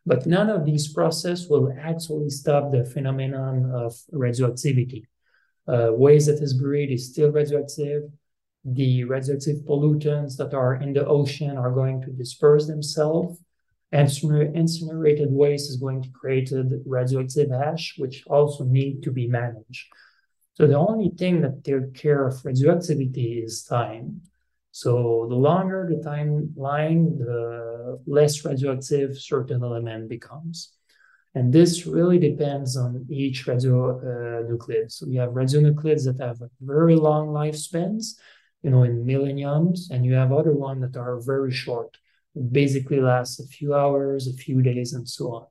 [0.07, 5.05] But none of these processes will actually stop the phenomenon of radioactivity.
[5.67, 8.03] Uh, waste that is buried is still radioactive.
[8.63, 13.37] The radioactive pollutants that are in the ocean are going to disperse themselves.
[13.91, 14.09] And
[14.55, 16.53] incinerated waste is going to create
[16.85, 19.87] radioactive ash, which also need to be managed.
[20.53, 24.21] So the only thing that takes care of radioactivity is time.
[24.81, 30.73] So the longer the timeline, the less radioactive certain element becomes.
[31.33, 34.85] And this really depends on each radionuclide.
[34.85, 38.19] Uh, so you have radionuclides that have very long lifespans,
[38.61, 41.97] you know, in millenniums, and you have other ones that are very short,
[42.51, 45.47] basically last a few hours, a few days, and so on.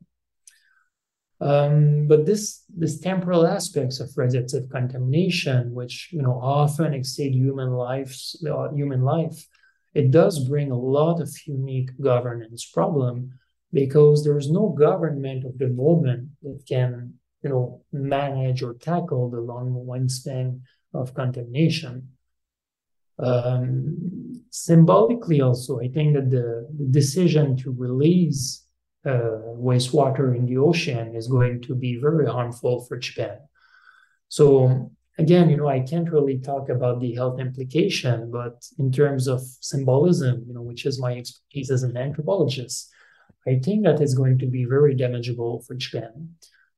[1.40, 7.72] Um, but this this temporal aspects of radioactive contamination, which you know often exceed human
[7.72, 9.46] lives, uh, human life,
[9.94, 13.38] it does bring a lot of unique governance problem
[13.72, 19.40] because there's no government of the moment that can you know manage or tackle the
[19.40, 20.60] long wingspan
[20.94, 22.08] of contamination.
[23.18, 28.65] Um, symbolically, also, I think that the, the decision to release
[29.06, 29.38] Uh,
[29.70, 33.38] wastewater in the ocean is going to be very harmful for Japan.
[34.28, 39.28] So again, you know, I can't really talk about the health implication, but in terms
[39.28, 42.90] of symbolism, you know, which is my expertise as an anthropologist,
[43.46, 46.34] I think that is going to be very damageable for Japan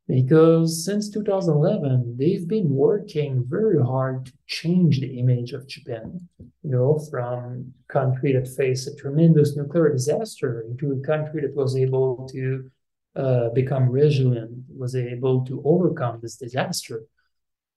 [0.08, 6.70] because since 2011 they've been working very hard to change the image of japan you
[6.70, 11.76] know from a country that faced a tremendous nuclear disaster into a country that was
[11.76, 12.70] able to
[13.18, 17.02] uh, become resilient was able to overcome this disaster.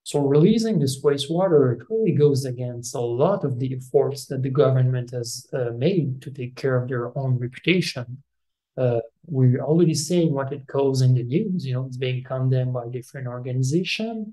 [0.04, 4.50] So releasing this wastewater it really goes against a lot of the efforts that the
[4.50, 8.22] government has uh, made to take care of their own reputation
[8.78, 11.66] uh, we're already seeing what it goes in the news.
[11.66, 14.28] You know, it's being condemned by different organizations.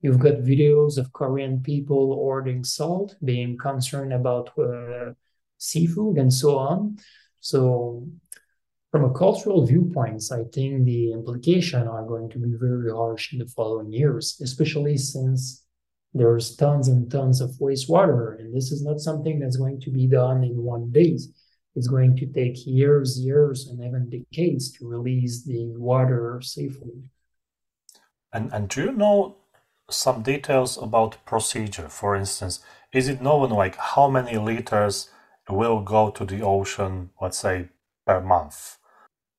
[0.00, 5.12] You've got videos of Korean people ordering salt, being concerned about uh,
[5.58, 6.96] seafood and so on.
[7.40, 8.06] So,
[8.90, 13.38] from a cultural viewpoint, I think the implications are going to be very harsh in
[13.38, 15.64] the following years, especially since
[16.12, 20.08] there's tons and tons of wastewater, and this is not something that's going to be
[20.08, 21.18] done in one day
[21.74, 27.04] it's going to take years, years, and even decades to release the water safely.
[28.32, 29.36] And and do you know
[29.90, 31.88] some details about procedure?
[31.88, 32.60] For instance,
[32.92, 35.10] is it known like how many liters
[35.48, 37.68] will go to the ocean, let's say,
[38.06, 38.79] per month?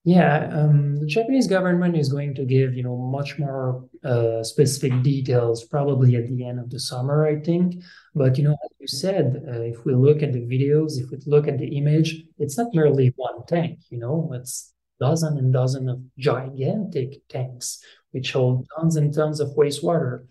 [0.03, 5.03] Yeah, um, the Japanese government is going to give you know much more uh, specific
[5.03, 7.83] details probably at the end of the summer, I think.
[8.15, 11.19] But you know, as you said, uh, if we look at the videos, if we
[11.27, 13.79] look at the image, it's not merely one tank.
[13.91, 19.49] You know, it's dozen and dozen of gigantic tanks which hold tons and tons of
[19.55, 20.25] wastewater.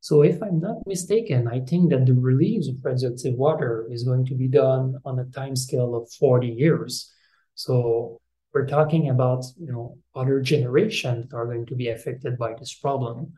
[0.00, 4.24] So, if I'm not mistaken, I think that the release of radioactive water is going
[4.26, 7.12] to be done on a time scale of 40 years.
[7.54, 8.21] So
[8.52, 12.74] we're talking about you know other generations that are going to be affected by this
[12.74, 13.32] problem.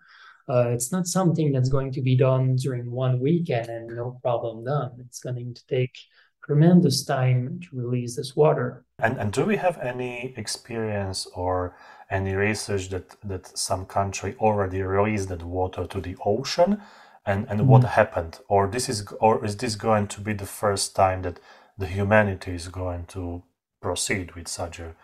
[0.49, 4.65] Uh, it's not something that's going to be done during one weekend and no problem
[4.65, 4.93] done.
[5.01, 5.97] It's going to take
[6.45, 8.85] tremendous time to release this water.
[8.99, 11.75] And, and do we have any experience or
[12.11, 16.83] any research that, that some country already released that water to the ocean
[17.25, 17.69] and, and mm-hmm.
[17.69, 18.41] what happened?
[18.49, 21.41] Or this is or is this going to be the first time that
[21.79, 23.43] the humanity is going to
[23.81, 24.95] proceed with such a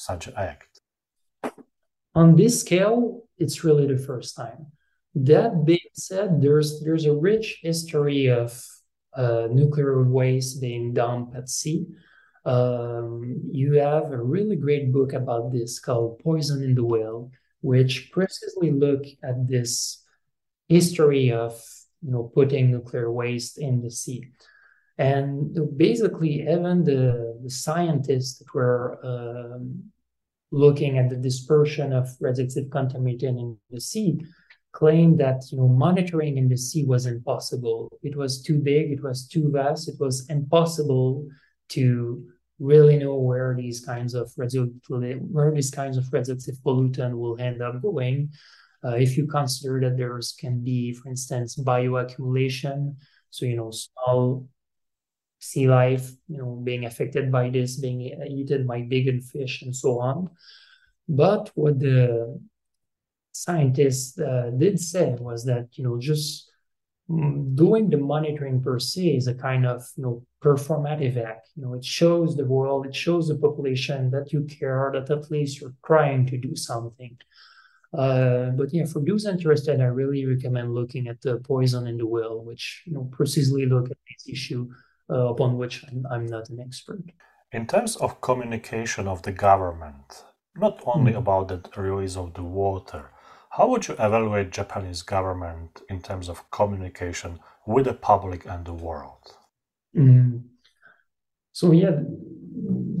[0.00, 0.80] such act?
[2.14, 4.66] On this scale, it's really the first time.
[5.14, 8.64] That being said, there's there's a rich history of
[9.14, 11.86] uh, nuclear waste being dumped at sea.
[12.44, 17.30] Um, you have a really great book about this called Poison in the Well,
[17.60, 20.02] which precisely look at this
[20.68, 21.60] history of
[22.02, 24.30] you know putting nuclear waste in the sea.
[25.00, 29.82] And basically, even the, the scientists that were um,
[30.50, 34.20] looking at the dispersion of radioactive contaminant in the sea
[34.72, 37.88] claimed that you know monitoring in the sea was impossible.
[38.02, 41.26] It was too big, it was too vast, it was impossible
[41.70, 42.22] to
[42.58, 44.82] really know where these kinds of radioactive
[45.32, 48.32] where these kinds of radioactive pollutant will end up going.
[48.84, 52.96] Uh, if you consider that there can be, for instance, bioaccumulation,
[53.30, 54.46] so you know small
[55.40, 59.98] sea life, you know, being affected by this, being eaten by bigger fish, and so
[59.98, 60.30] on.
[61.08, 62.40] But what the
[63.32, 66.50] scientists uh, did say was that you know just
[67.10, 71.48] mm, doing the monitoring per se is a kind of you know performative act.
[71.56, 75.30] You know, it shows the world, it shows the population that you care, that at
[75.30, 77.16] least you're trying to do something.
[77.92, 82.06] Uh, but yeah, for those interested, I really recommend looking at the poison in the
[82.06, 84.68] well, which you know precisely look at this issue
[85.10, 87.02] uh, upon which I'm, I'm, not an expert.
[87.52, 90.24] In terms of communication of the government,
[90.56, 91.18] not only mm.
[91.18, 93.10] about the release of the water,
[93.50, 98.72] how would you evaluate Japanese government in terms of communication with the public and the
[98.72, 99.34] world?
[99.96, 100.42] Mm.
[101.52, 101.98] So yeah,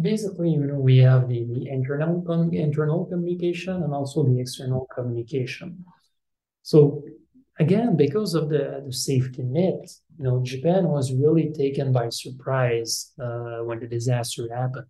[0.00, 5.84] basically, you know, we have the, the internal internal communication and also the external communication.
[6.62, 7.04] So
[7.60, 9.88] again, because of the, the safety net,
[10.18, 14.86] you know, Japan was really taken by surprise uh, when the disaster happened.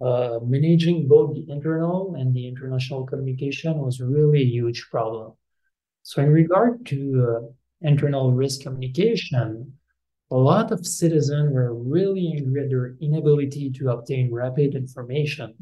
[0.00, 5.32] Uh, managing both the internal and the international communication was really a huge problem.
[6.02, 6.98] So, in regard to
[7.28, 9.72] uh, internal risk communication,
[10.30, 15.54] a lot of citizens were really angry at their inability to obtain rapid information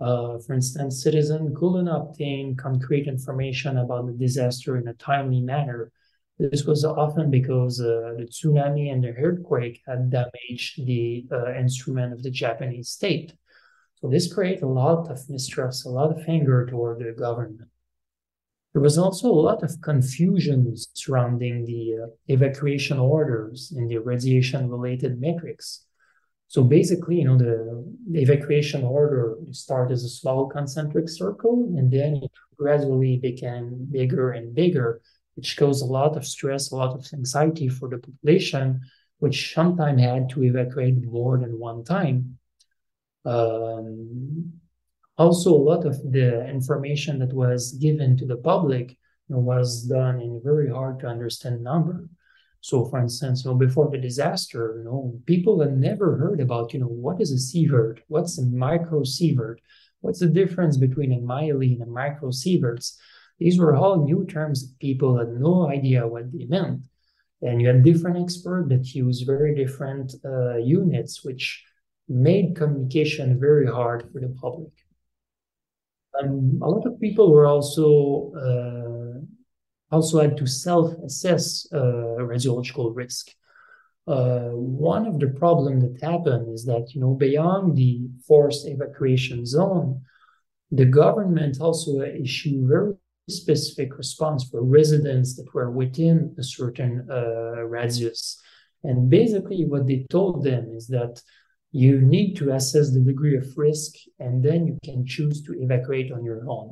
[0.00, 5.92] uh, for instance, citizens couldn't obtain concrete information about the disaster in a timely manner.
[6.38, 12.12] This was often because uh, the tsunami and the earthquake had damaged the uh, instrument
[12.12, 13.34] of the Japanese state.
[14.00, 17.68] So this created a lot of mistrust, a lot of anger toward the government.
[18.72, 24.68] There was also a lot of confusion surrounding the uh, evacuation orders and the radiation
[24.68, 25.86] related metrics.
[26.54, 31.90] So basically, you know, the, the evacuation order started as a small concentric circle, and
[31.90, 35.00] then it gradually became bigger and bigger,
[35.34, 38.80] which caused a lot of stress, a lot of anxiety for the population,
[39.18, 42.38] which sometimes had to evacuate more than one time.
[43.24, 44.52] Um,
[45.18, 49.88] also, a lot of the information that was given to the public you know, was
[49.88, 52.08] done in very hard to understand number.
[52.64, 56.72] So, for instance, you know, before the disaster, you know, people had never heard about,
[56.72, 57.98] you know, what is a sievert?
[58.08, 59.56] What's a micro sievert?
[60.00, 62.96] What's the difference between a milli and micro sieverts?
[63.38, 66.86] These were all new terms people had no idea what they meant.
[67.42, 71.62] And you had different experts that used very different uh, units, which
[72.08, 74.72] made communication very hard for the public.
[76.18, 79.03] Um, a lot of people were also uh,
[79.94, 83.24] also had to self-assess uh, radiological risk.
[84.06, 87.92] Uh, one of the problems that happened is that you know beyond the
[88.26, 90.02] forced evacuation zone,
[90.70, 92.92] the government also issued very
[93.28, 98.20] specific response for residents that were within a certain uh, radius.
[98.82, 101.22] And basically, what they told them is that
[101.72, 106.12] you need to assess the degree of risk, and then you can choose to evacuate
[106.12, 106.68] on your own.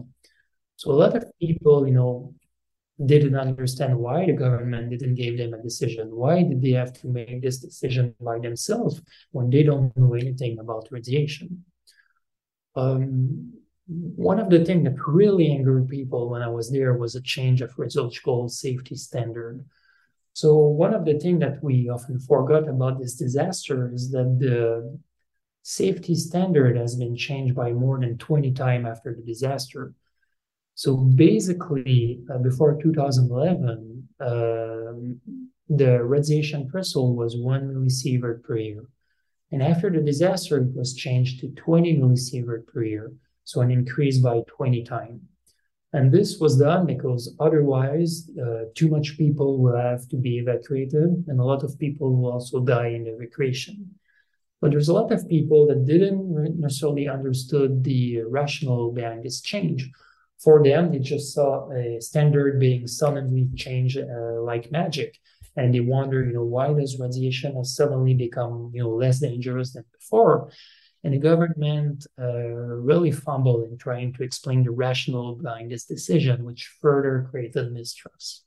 [0.76, 2.34] So a lot of people, you know,
[3.06, 6.14] didn't understand why the government didn't give them a decision.
[6.14, 9.00] Why did they have to make this decision by themselves
[9.30, 11.64] when they don't know anything about radiation?
[12.74, 13.52] Um,
[13.86, 17.60] one of the things that really angered people when I was there was a change
[17.60, 19.64] of radiological safety standard.
[20.34, 24.98] So one of the things that we often forgot about this disaster is that the
[25.62, 29.94] safety standard has been changed by more than 20 times after the disaster.
[30.74, 34.26] So basically, uh, before 2011, uh,
[35.68, 38.84] the radiation threshold was one millisievert per year.
[39.50, 43.12] And after the disaster, it was changed to 20 millisievert per year,
[43.44, 45.20] so an increase by 20 times.
[45.94, 51.24] And this was done because otherwise, uh, too much people will have to be evacuated,
[51.28, 53.90] and a lot of people will also die in evacuation.
[54.62, 59.90] But there's a lot of people that didn't necessarily understood the rationale behind this change.
[60.42, 65.18] For them, they just saw a standard being suddenly changed uh, like magic,
[65.56, 69.72] and they wonder, you know, why does radiation have suddenly become, you know, less dangerous
[69.72, 70.50] than before?
[71.04, 72.24] And the government uh,
[72.88, 78.44] really fumbled in trying to explain the rationale behind this decision, which further created mistrust.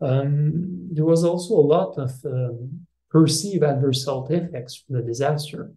[0.00, 5.72] Um, there was also a lot of um, perceived adverse health effects from the disaster.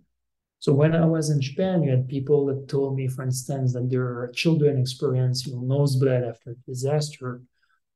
[0.61, 3.89] So when I was in Japan, you had people that told me, for instance, that
[3.89, 7.41] their children experience you know, nosebleed after disaster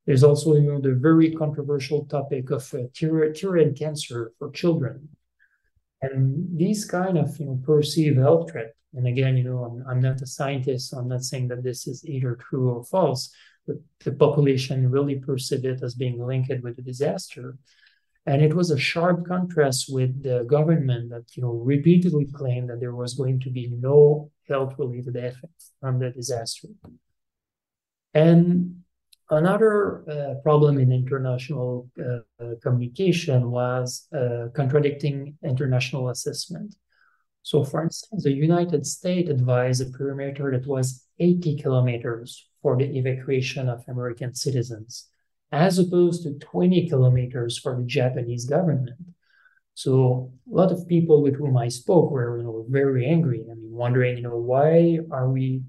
[0.05, 5.09] there's also, you know, the very controversial topic of uh, thyroid cancer for children.
[6.01, 8.75] And these kind of, you know, perceived health threat.
[8.93, 11.87] And again, you know, I'm, I'm not a scientist, so I'm not saying that this
[11.87, 13.33] is either true or false,
[13.65, 17.57] but the population really perceive it as being linked with a disaster.
[18.25, 22.79] And it was a sharp contrast with the government that, you know, repeatedly claimed that
[22.79, 26.69] there was going to be no health-related effects from the disaster.
[28.13, 28.83] And
[29.29, 32.19] Another uh, problem in international uh,
[32.61, 36.75] communication was uh, contradicting international assessment.
[37.41, 42.85] So, for instance, the United States advised a perimeter that was 80 kilometers for the
[42.85, 45.09] evacuation of American citizens,
[45.55, 48.91] as opposed to 20 kilometers for the Japanese government.
[49.73, 53.43] So, a lot of people with whom I spoke were, you know, very angry.
[53.51, 55.63] I mean, wondering, you know, why are we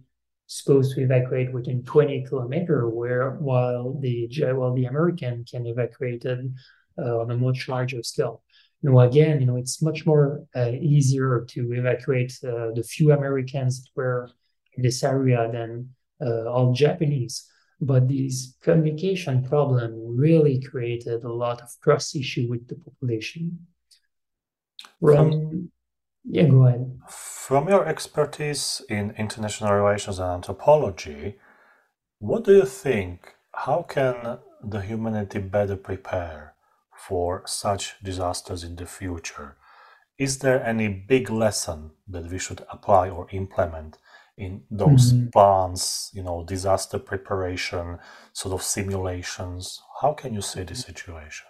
[0.47, 7.21] supposed to evacuate within 20 kilometer, where while the while the American can evacuate uh,
[7.21, 8.43] on a much larger scale.
[8.83, 13.13] You know, again, you know, it's much more uh, easier to evacuate uh, the few
[13.13, 14.31] Americans that were
[14.75, 17.51] in this area than uh, all Japanese.
[17.81, 23.67] But this communication problem really created a lot of trust issue with the population.
[25.01, 25.71] From,
[26.25, 26.99] yeah, go ahead.
[27.09, 31.37] From your expertise in international relations and anthropology,
[32.19, 33.35] what do you think?
[33.53, 36.55] How can the humanity better prepare
[36.97, 39.57] for such disasters in the future?
[40.19, 43.99] Is there any big lesson that we should apply or implement
[44.37, 45.29] in those mm-hmm.
[45.29, 47.99] plans, you know, disaster preparation,
[48.33, 49.83] sort of simulations?
[50.01, 51.47] How can you see the situation?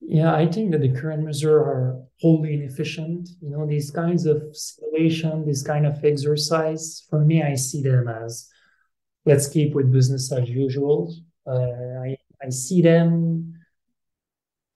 [0.00, 3.28] Yeah, I think that the current measures are wholly inefficient.
[3.42, 8.08] You know, these kinds of simulation, this kind of exercise, for me, I see them
[8.08, 8.48] as
[9.26, 11.14] let's keep with business as usual.
[11.46, 13.54] Uh, I, I see them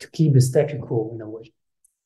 [0.01, 1.53] to keep the status quo in a way.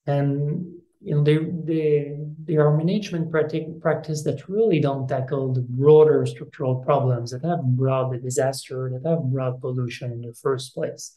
[0.07, 0.76] And
[1.07, 6.26] you know, they they they are management practic- practice that really don't tackle the broader
[6.26, 11.14] structural problems that have brought the disaster, that have brought pollution in the first place.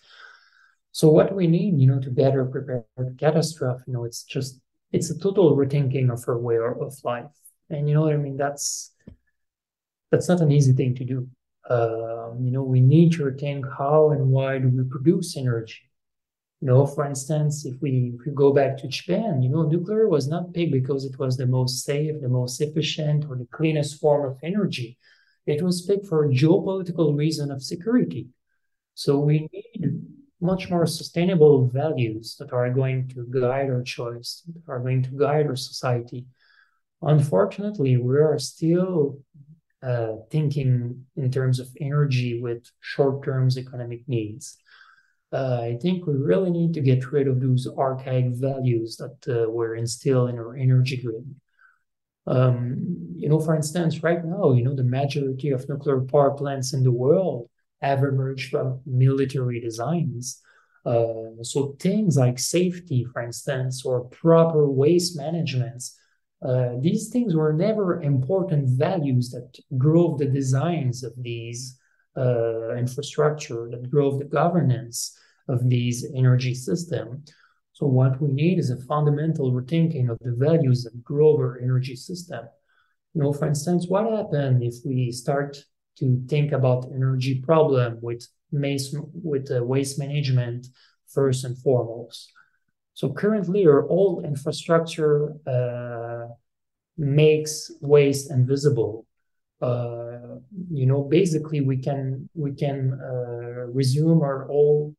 [0.91, 4.61] So what we need, you know, to better prepare for catastrophe, you know, it's just
[4.91, 7.33] it's a total rethinking of our way of life.
[7.71, 8.37] And you know what I mean?
[8.37, 8.93] That's
[10.11, 11.27] that's not an easy thing to do.
[11.67, 15.88] Um, you know, we need to rethink how and why do we produce energy.
[16.61, 20.09] You know, for instance, if we, if we go back to Japan, you know, nuclear
[20.09, 23.99] was not picked because it was the most safe, the most efficient, or the cleanest
[24.01, 24.97] form of energy.
[25.45, 28.27] It was picked for geopolitical reason of security.
[28.93, 30.01] So we need
[30.41, 35.11] much more sustainable values that are going to guide our choice, that are going to
[35.11, 36.25] guide our society.
[37.01, 39.21] Unfortunately, we are still
[39.81, 44.57] uh, thinking in terms of energy with short term economic needs.
[45.31, 49.49] Uh, I think we really need to get rid of those archaic values that uh,
[49.49, 51.35] were instilled in our energy grid.
[52.25, 56.73] Um, you know, for instance, right now, you know, the majority of nuclear power plants
[56.73, 57.49] in the world
[57.81, 60.41] have emerged from military designs.
[60.85, 65.83] Uh, so things like safety, for instance, or proper waste management,
[66.41, 71.78] uh, these things were never important values that drove the designs of these
[72.19, 75.17] uh, infrastructure, that drove the governance
[75.47, 77.23] of these energy system.
[77.73, 81.95] So what we need is a fundamental rethinking of the values that drove our energy
[81.95, 82.43] system.
[83.13, 85.57] You know, for instance, what happened if we start
[85.99, 90.67] to think about energy problem with waste, with uh, waste management
[91.07, 92.31] first and foremost.
[92.93, 96.33] So currently, our old infrastructure uh,
[96.97, 99.07] makes waste invisible.
[99.61, 100.39] Uh,
[100.71, 104.95] you know, basically, we can we can uh, resume our old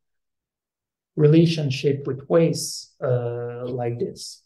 [1.16, 4.42] relationship with waste uh, like this.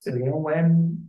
[0.00, 1.08] So you know, when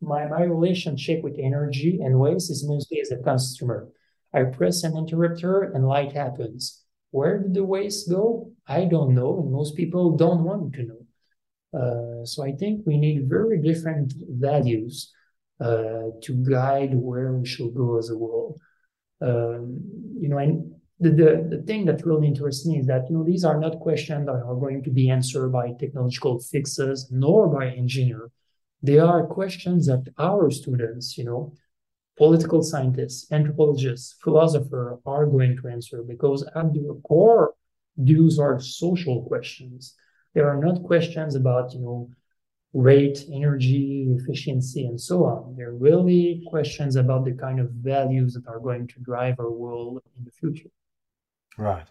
[0.00, 3.88] my my relationship with energy and waste is mostly as a customer.
[4.34, 6.82] I press an interrupter and light happens.
[7.12, 8.52] Where did the waste go?
[8.66, 11.01] I don't know, and most people don't want to know.
[11.72, 15.12] Uh, so I think we need very different values
[15.60, 18.60] uh, to guide where we should go as a world.
[19.20, 19.80] Um,
[20.20, 23.24] you know, and the, the, the thing that really interests me is that you know
[23.24, 27.68] these are not questions that are going to be answered by technological fixes nor by
[27.68, 28.30] engineer.
[28.82, 31.52] They are questions that our students, you know,
[32.18, 37.54] political scientists, anthropologists, philosophers are going to answer because at the core,
[37.96, 39.94] these are social questions.
[40.34, 42.10] They are not questions about, you know,
[42.72, 45.54] rate, energy, efficiency, and so on.
[45.56, 50.00] They're really questions about the kind of values that are going to drive our world
[50.16, 50.70] in the future.
[51.58, 51.86] Right.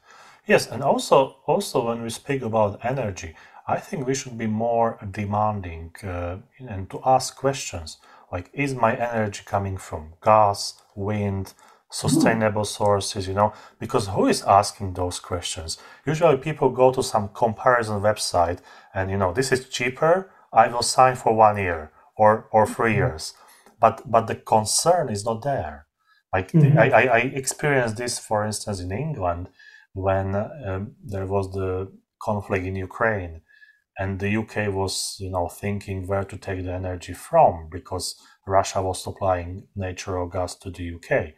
[0.48, 3.36] Yes, and also also when we speak about energy,
[3.68, 7.98] I think we should be more demanding uh, and to ask questions
[8.32, 11.54] like is my energy coming from gas wind
[11.92, 13.54] sustainable sources you know?
[13.80, 15.78] Because who is asking those questions?
[16.06, 18.60] Usually people go to some comparison website
[18.94, 22.90] and you know this is cheaper i will sign for one year or or 3
[22.90, 22.98] mm-hmm.
[22.98, 23.34] years.
[23.80, 25.88] But but the concern is not there.
[26.34, 26.78] Like mm-hmm.
[26.80, 29.50] I, I, I experienced this for instance in england
[29.94, 33.42] when um, there was the conflict in ukraine
[34.02, 38.16] and the UK was, you know, thinking where to take the energy from because
[38.48, 41.34] Russia was supplying natural gas to the UK,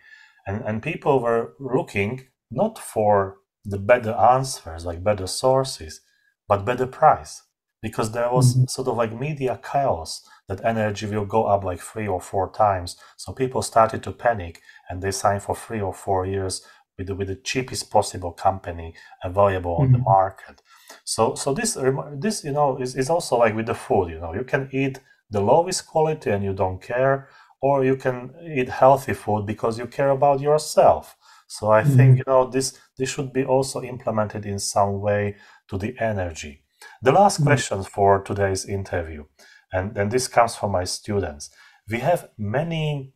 [0.48, 6.02] and and people were looking not for the better answers, like better sources,
[6.48, 7.44] but better price,
[7.82, 8.66] because there was mm-hmm.
[8.68, 12.98] sort of like media chaos that energy will go up like three or four times.
[13.18, 16.66] So people started to panic and they signed for three or four years
[16.98, 19.84] with the, with the cheapest possible company available mm-hmm.
[19.84, 20.10] on the mm-hmm.
[20.10, 20.62] market.
[21.06, 21.78] So so this
[22.20, 24.10] this you know is, is also like with the food.
[24.10, 27.28] You know you can eat the lowest quality and you don't care,
[27.64, 31.16] or you can eat healthy food because you care about yourself.
[31.48, 31.96] So I mm-hmm.
[31.96, 35.38] think you know this this should be also implemented in some way
[35.70, 36.54] to the energy.
[37.02, 37.48] The last mm-hmm.
[37.48, 39.24] question for today's interview,
[39.72, 41.50] and, and this comes from my students.
[41.90, 43.14] We have many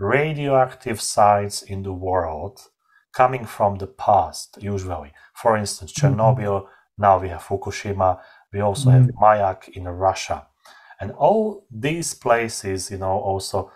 [0.00, 2.60] radioactive sites in the world
[3.12, 5.12] coming from the past, usually.
[5.34, 6.18] For instance, mm-hmm.
[6.18, 6.66] Chernobyl,
[6.96, 8.20] now we have Fukushima,
[8.54, 9.04] we also mm-hmm.
[9.04, 10.46] have Mayak in Russia.
[11.02, 13.72] And all these places, you know, also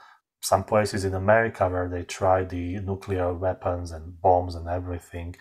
[0.46, 5.34] some places in America where they try the nuclear weapons and bombs and everything.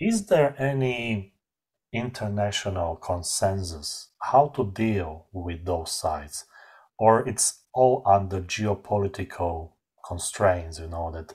[0.00, 1.34] Is there any
[1.92, 6.44] international consensus how to deal with those sites?
[6.98, 9.72] Or it's all under geopolitical
[10.04, 11.34] constraints, you know, that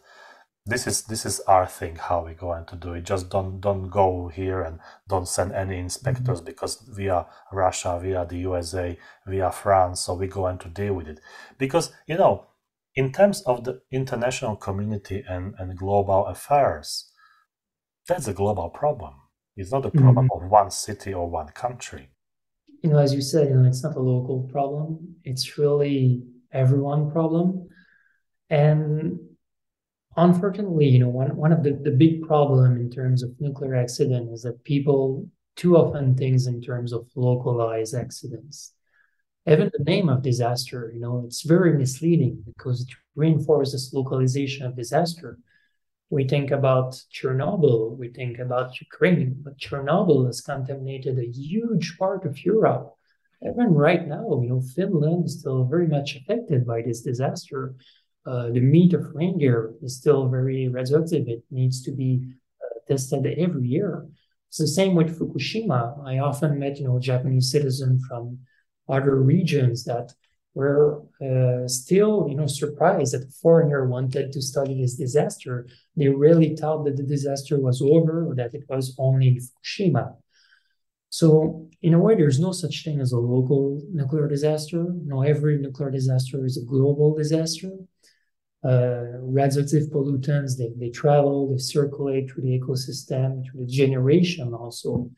[0.66, 3.90] this is this is our thing how we're going to do it just don't don't
[3.90, 6.46] go here and don't send any inspectors mm-hmm.
[6.46, 11.20] because via russia via the usa via france so we're going to deal with it
[11.58, 12.46] because you know
[12.96, 17.12] in terms of the international community and, and global affairs
[18.08, 19.14] that's a global problem
[19.56, 20.46] it's not a problem mm-hmm.
[20.46, 22.10] of one city or one country
[22.82, 27.12] you know as you said you know it's not a local problem it's really everyone
[27.12, 27.68] problem
[28.50, 29.20] and
[30.18, 34.32] unfortunately, you know, one, one of the, the big problem in terms of nuclear accident
[34.32, 38.74] is that people too often think in terms of localized accidents.
[39.48, 44.76] Even the name of disaster, you know, it's very misleading because it reinforces localization of
[44.76, 45.40] disaster.
[46.10, 52.26] We think about Chernobyl, we think about Ukraine, but Chernobyl has contaminated a huge part
[52.26, 52.94] of Europe.
[53.42, 57.76] Even right now, you know, Finland is still very much affected by this disaster
[58.26, 61.28] uh, the meat of reindeer is still very radioactive.
[61.28, 62.22] It needs to be
[62.64, 64.08] uh, tested every year.
[64.50, 66.06] It's the same with Fukushima.
[66.06, 68.40] I often met, you know, Japanese citizen from
[68.88, 70.14] other regions that
[70.54, 75.68] were uh, still, you know, surprised that a foreigner wanted to study this disaster.
[75.96, 80.16] They really thought that the disaster was over or that it was only in Fukushima.
[81.10, 84.86] So, in a way, there's no such thing as a local nuclear disaster.
[85.06, 87.72] Know, every nuclear disaster is a global disaster
[88.64, 95.10] uh, radioactive pollutants, they, they travel, they circulate through the ecosystem, through the generation also.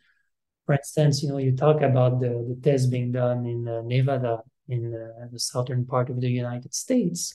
[0.66, 4.42] For instance, you know, you talk about the, the tests being done in uh, Nevada,
[4.70, 7.34] in uh, the southern part of the United States.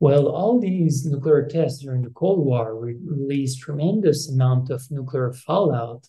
[0.00, 5.32] Well, all these nuclear tests during the Cold War re- released tremendous amount of nuclear
[5.32, 6.08] fallout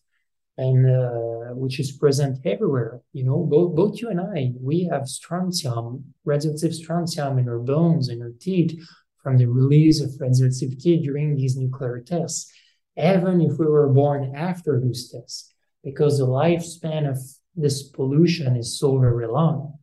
[0.58, 3.02] and uh, which is present everywhere.
[3.14, 8.10] You know, both both you and I, we have strontium, radioactive strontium in our bones,
[8.10, 8.80] in our teeth,
[9.22, 12.52] from the release of radioactivity during these nuclear tests,
[12.98, 15.51] even if we were born after those tests,
[15.84, 17.17] because the lifespan of
[17.55, 19.77] this pollution is so very long.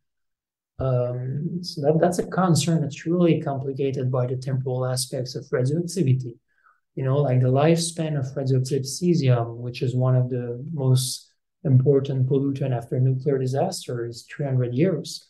[0.78, 6.36] Um, so that, that's a concern that's really complicated by the temporal aspects of radioactivity.
[6.94, 11.30] You know, like the lifespan of radioactive cesium, which is one of the most
[11.64, 15.28] important pollutant after nuclear disaster, is 300 years.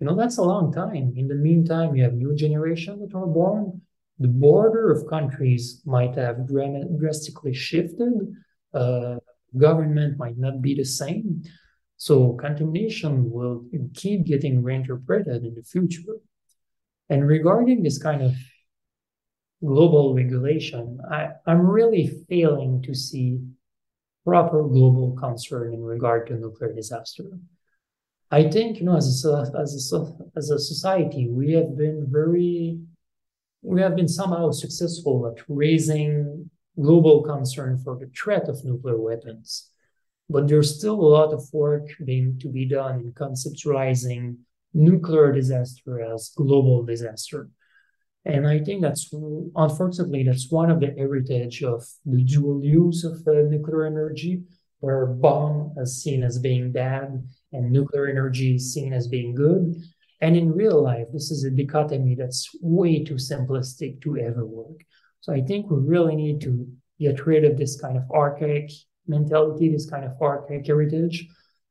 [0.00, 1.14] You know, that's a long time.
[1.16, 3.80] In the meantime, you have new generation that are born.
[4.18, 8.12] The border of countries might have drastically shifted.
[8.72, 9.16] Uh,
[9.56, 11.42] government might not be the same.
[11.96, 16.16] So contamination will keep getting reinterpreted in the future.
[17.08, 18.34] And regarding this kind of
[19.64, 23.38] global regulation, I, I'm really failing to see
[24.24, 27.24] proper global concern in regard to nuclear disaster.
[28.30, 32.80] I think, you know, as a, as a, as a society, we have been very,
[33.62, 36.50] we have been somehow successful at raising
[36.80, 39.70] global concern for the threat of nuclear weapons.
[40.28, 44.36] But there's still a lot of work being to be done in conceptualizing
[44.72, 47.50] nuclear disaster as global disaster.
[48.24, 49.12] And I think that's
[49.54, 54.42] unfortunately that's one of the heritage of the dual use of uh, nuclear energy,
[54.80, 57.22] where bomb is seen as being bad
[57.52, 59.76] and nuclear energy is seen as being good.
[60.20, 64.80] And in real life, this is a dichotomy that's way too simplistic to ever work.
[65.24, 66.68] So I think we really need to
[67.00, 68.70] get rid of this kind of archaic
[69.06, 71.26] mentality, this kind of archaic heritage,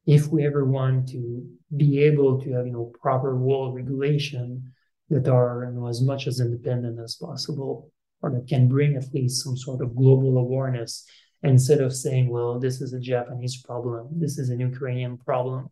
[0.07, 1.45] if we ever want to
[1.77, 4.73] be able to have you know proper world regulation
[5.11, 7.91] that are you know, as much as independent as possible,
[8.23, 11.05] or that can bring at least some sort of global awareness
[11.43, 15.69] instead of saying, well, this is a Japanese problem, this is an Ukrainian problem.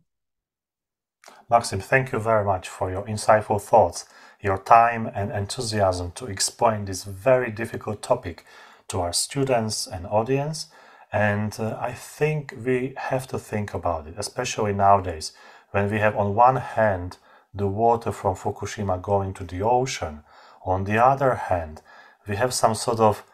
[1.52, 4.06] Maxime, thank you very much for your insightful thoughts,
[4.40, 8.46] your time and enthusiasm to explain this very difficult topic
[8.88, 10.68] to our students and audience.
[11.12, 15.34] And uh, I think we have to think about it, especially nowadays,
[15.72, 17.18] when we have on one hand
[17.52, 20.22] the water from Fukushima going to the ocean,
[20.64, 21.82] on the other hand,
[22.26, 23.24] we have some sort of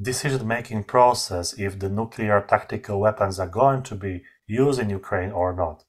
[0.00, 5.30] decision making process if the nuclear tactical weapons are going to be used in Ukraine
[5.30, 5.84] or not.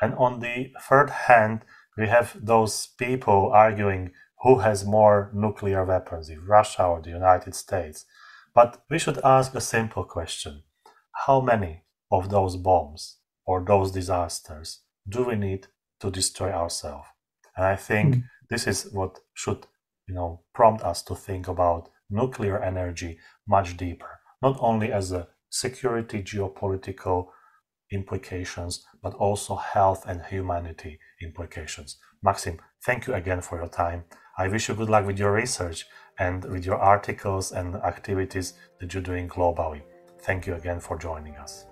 [0.00, 1.64] And on the third hand,
[1.96, 7.54] we have those people arguing who has more nuclear weapons, if Russia or the United
[7.54, 8.04] States.
[8.54, 10.62] But we should ask a simple question
[11.26, 15.68] How many of those bombs or those disasters do we need
[16.00, 17.08] to destroy ourselves?
[17.56, 18.22] And I think mm.
[18.50, 19.66] this is what should
[20.06, 23.18] you know prompt us to think about nuclear energy
[23.48, 27.28] much deeper, not only as a security geopolitical
[27.90, 31.98] implications, but also health and humanity implications.
[32.22, 34.04] Maxime, thank you again for your time.
[34.38, 35.86] I wish you good luck with your research
[36.18, 39.82] and with your articles and activities that you're doing globally.
[40.20, 41.66] Thank you again for joining us.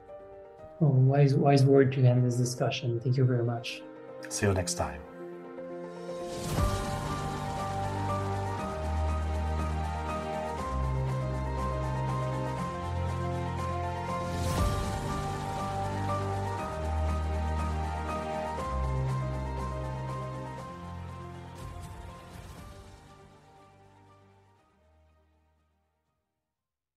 [0.80, 3.00] Oh, wise, wise word to end this discussion.
[3.00, 3.82] Thank you very much.
[4.28, 5.00] See you next time.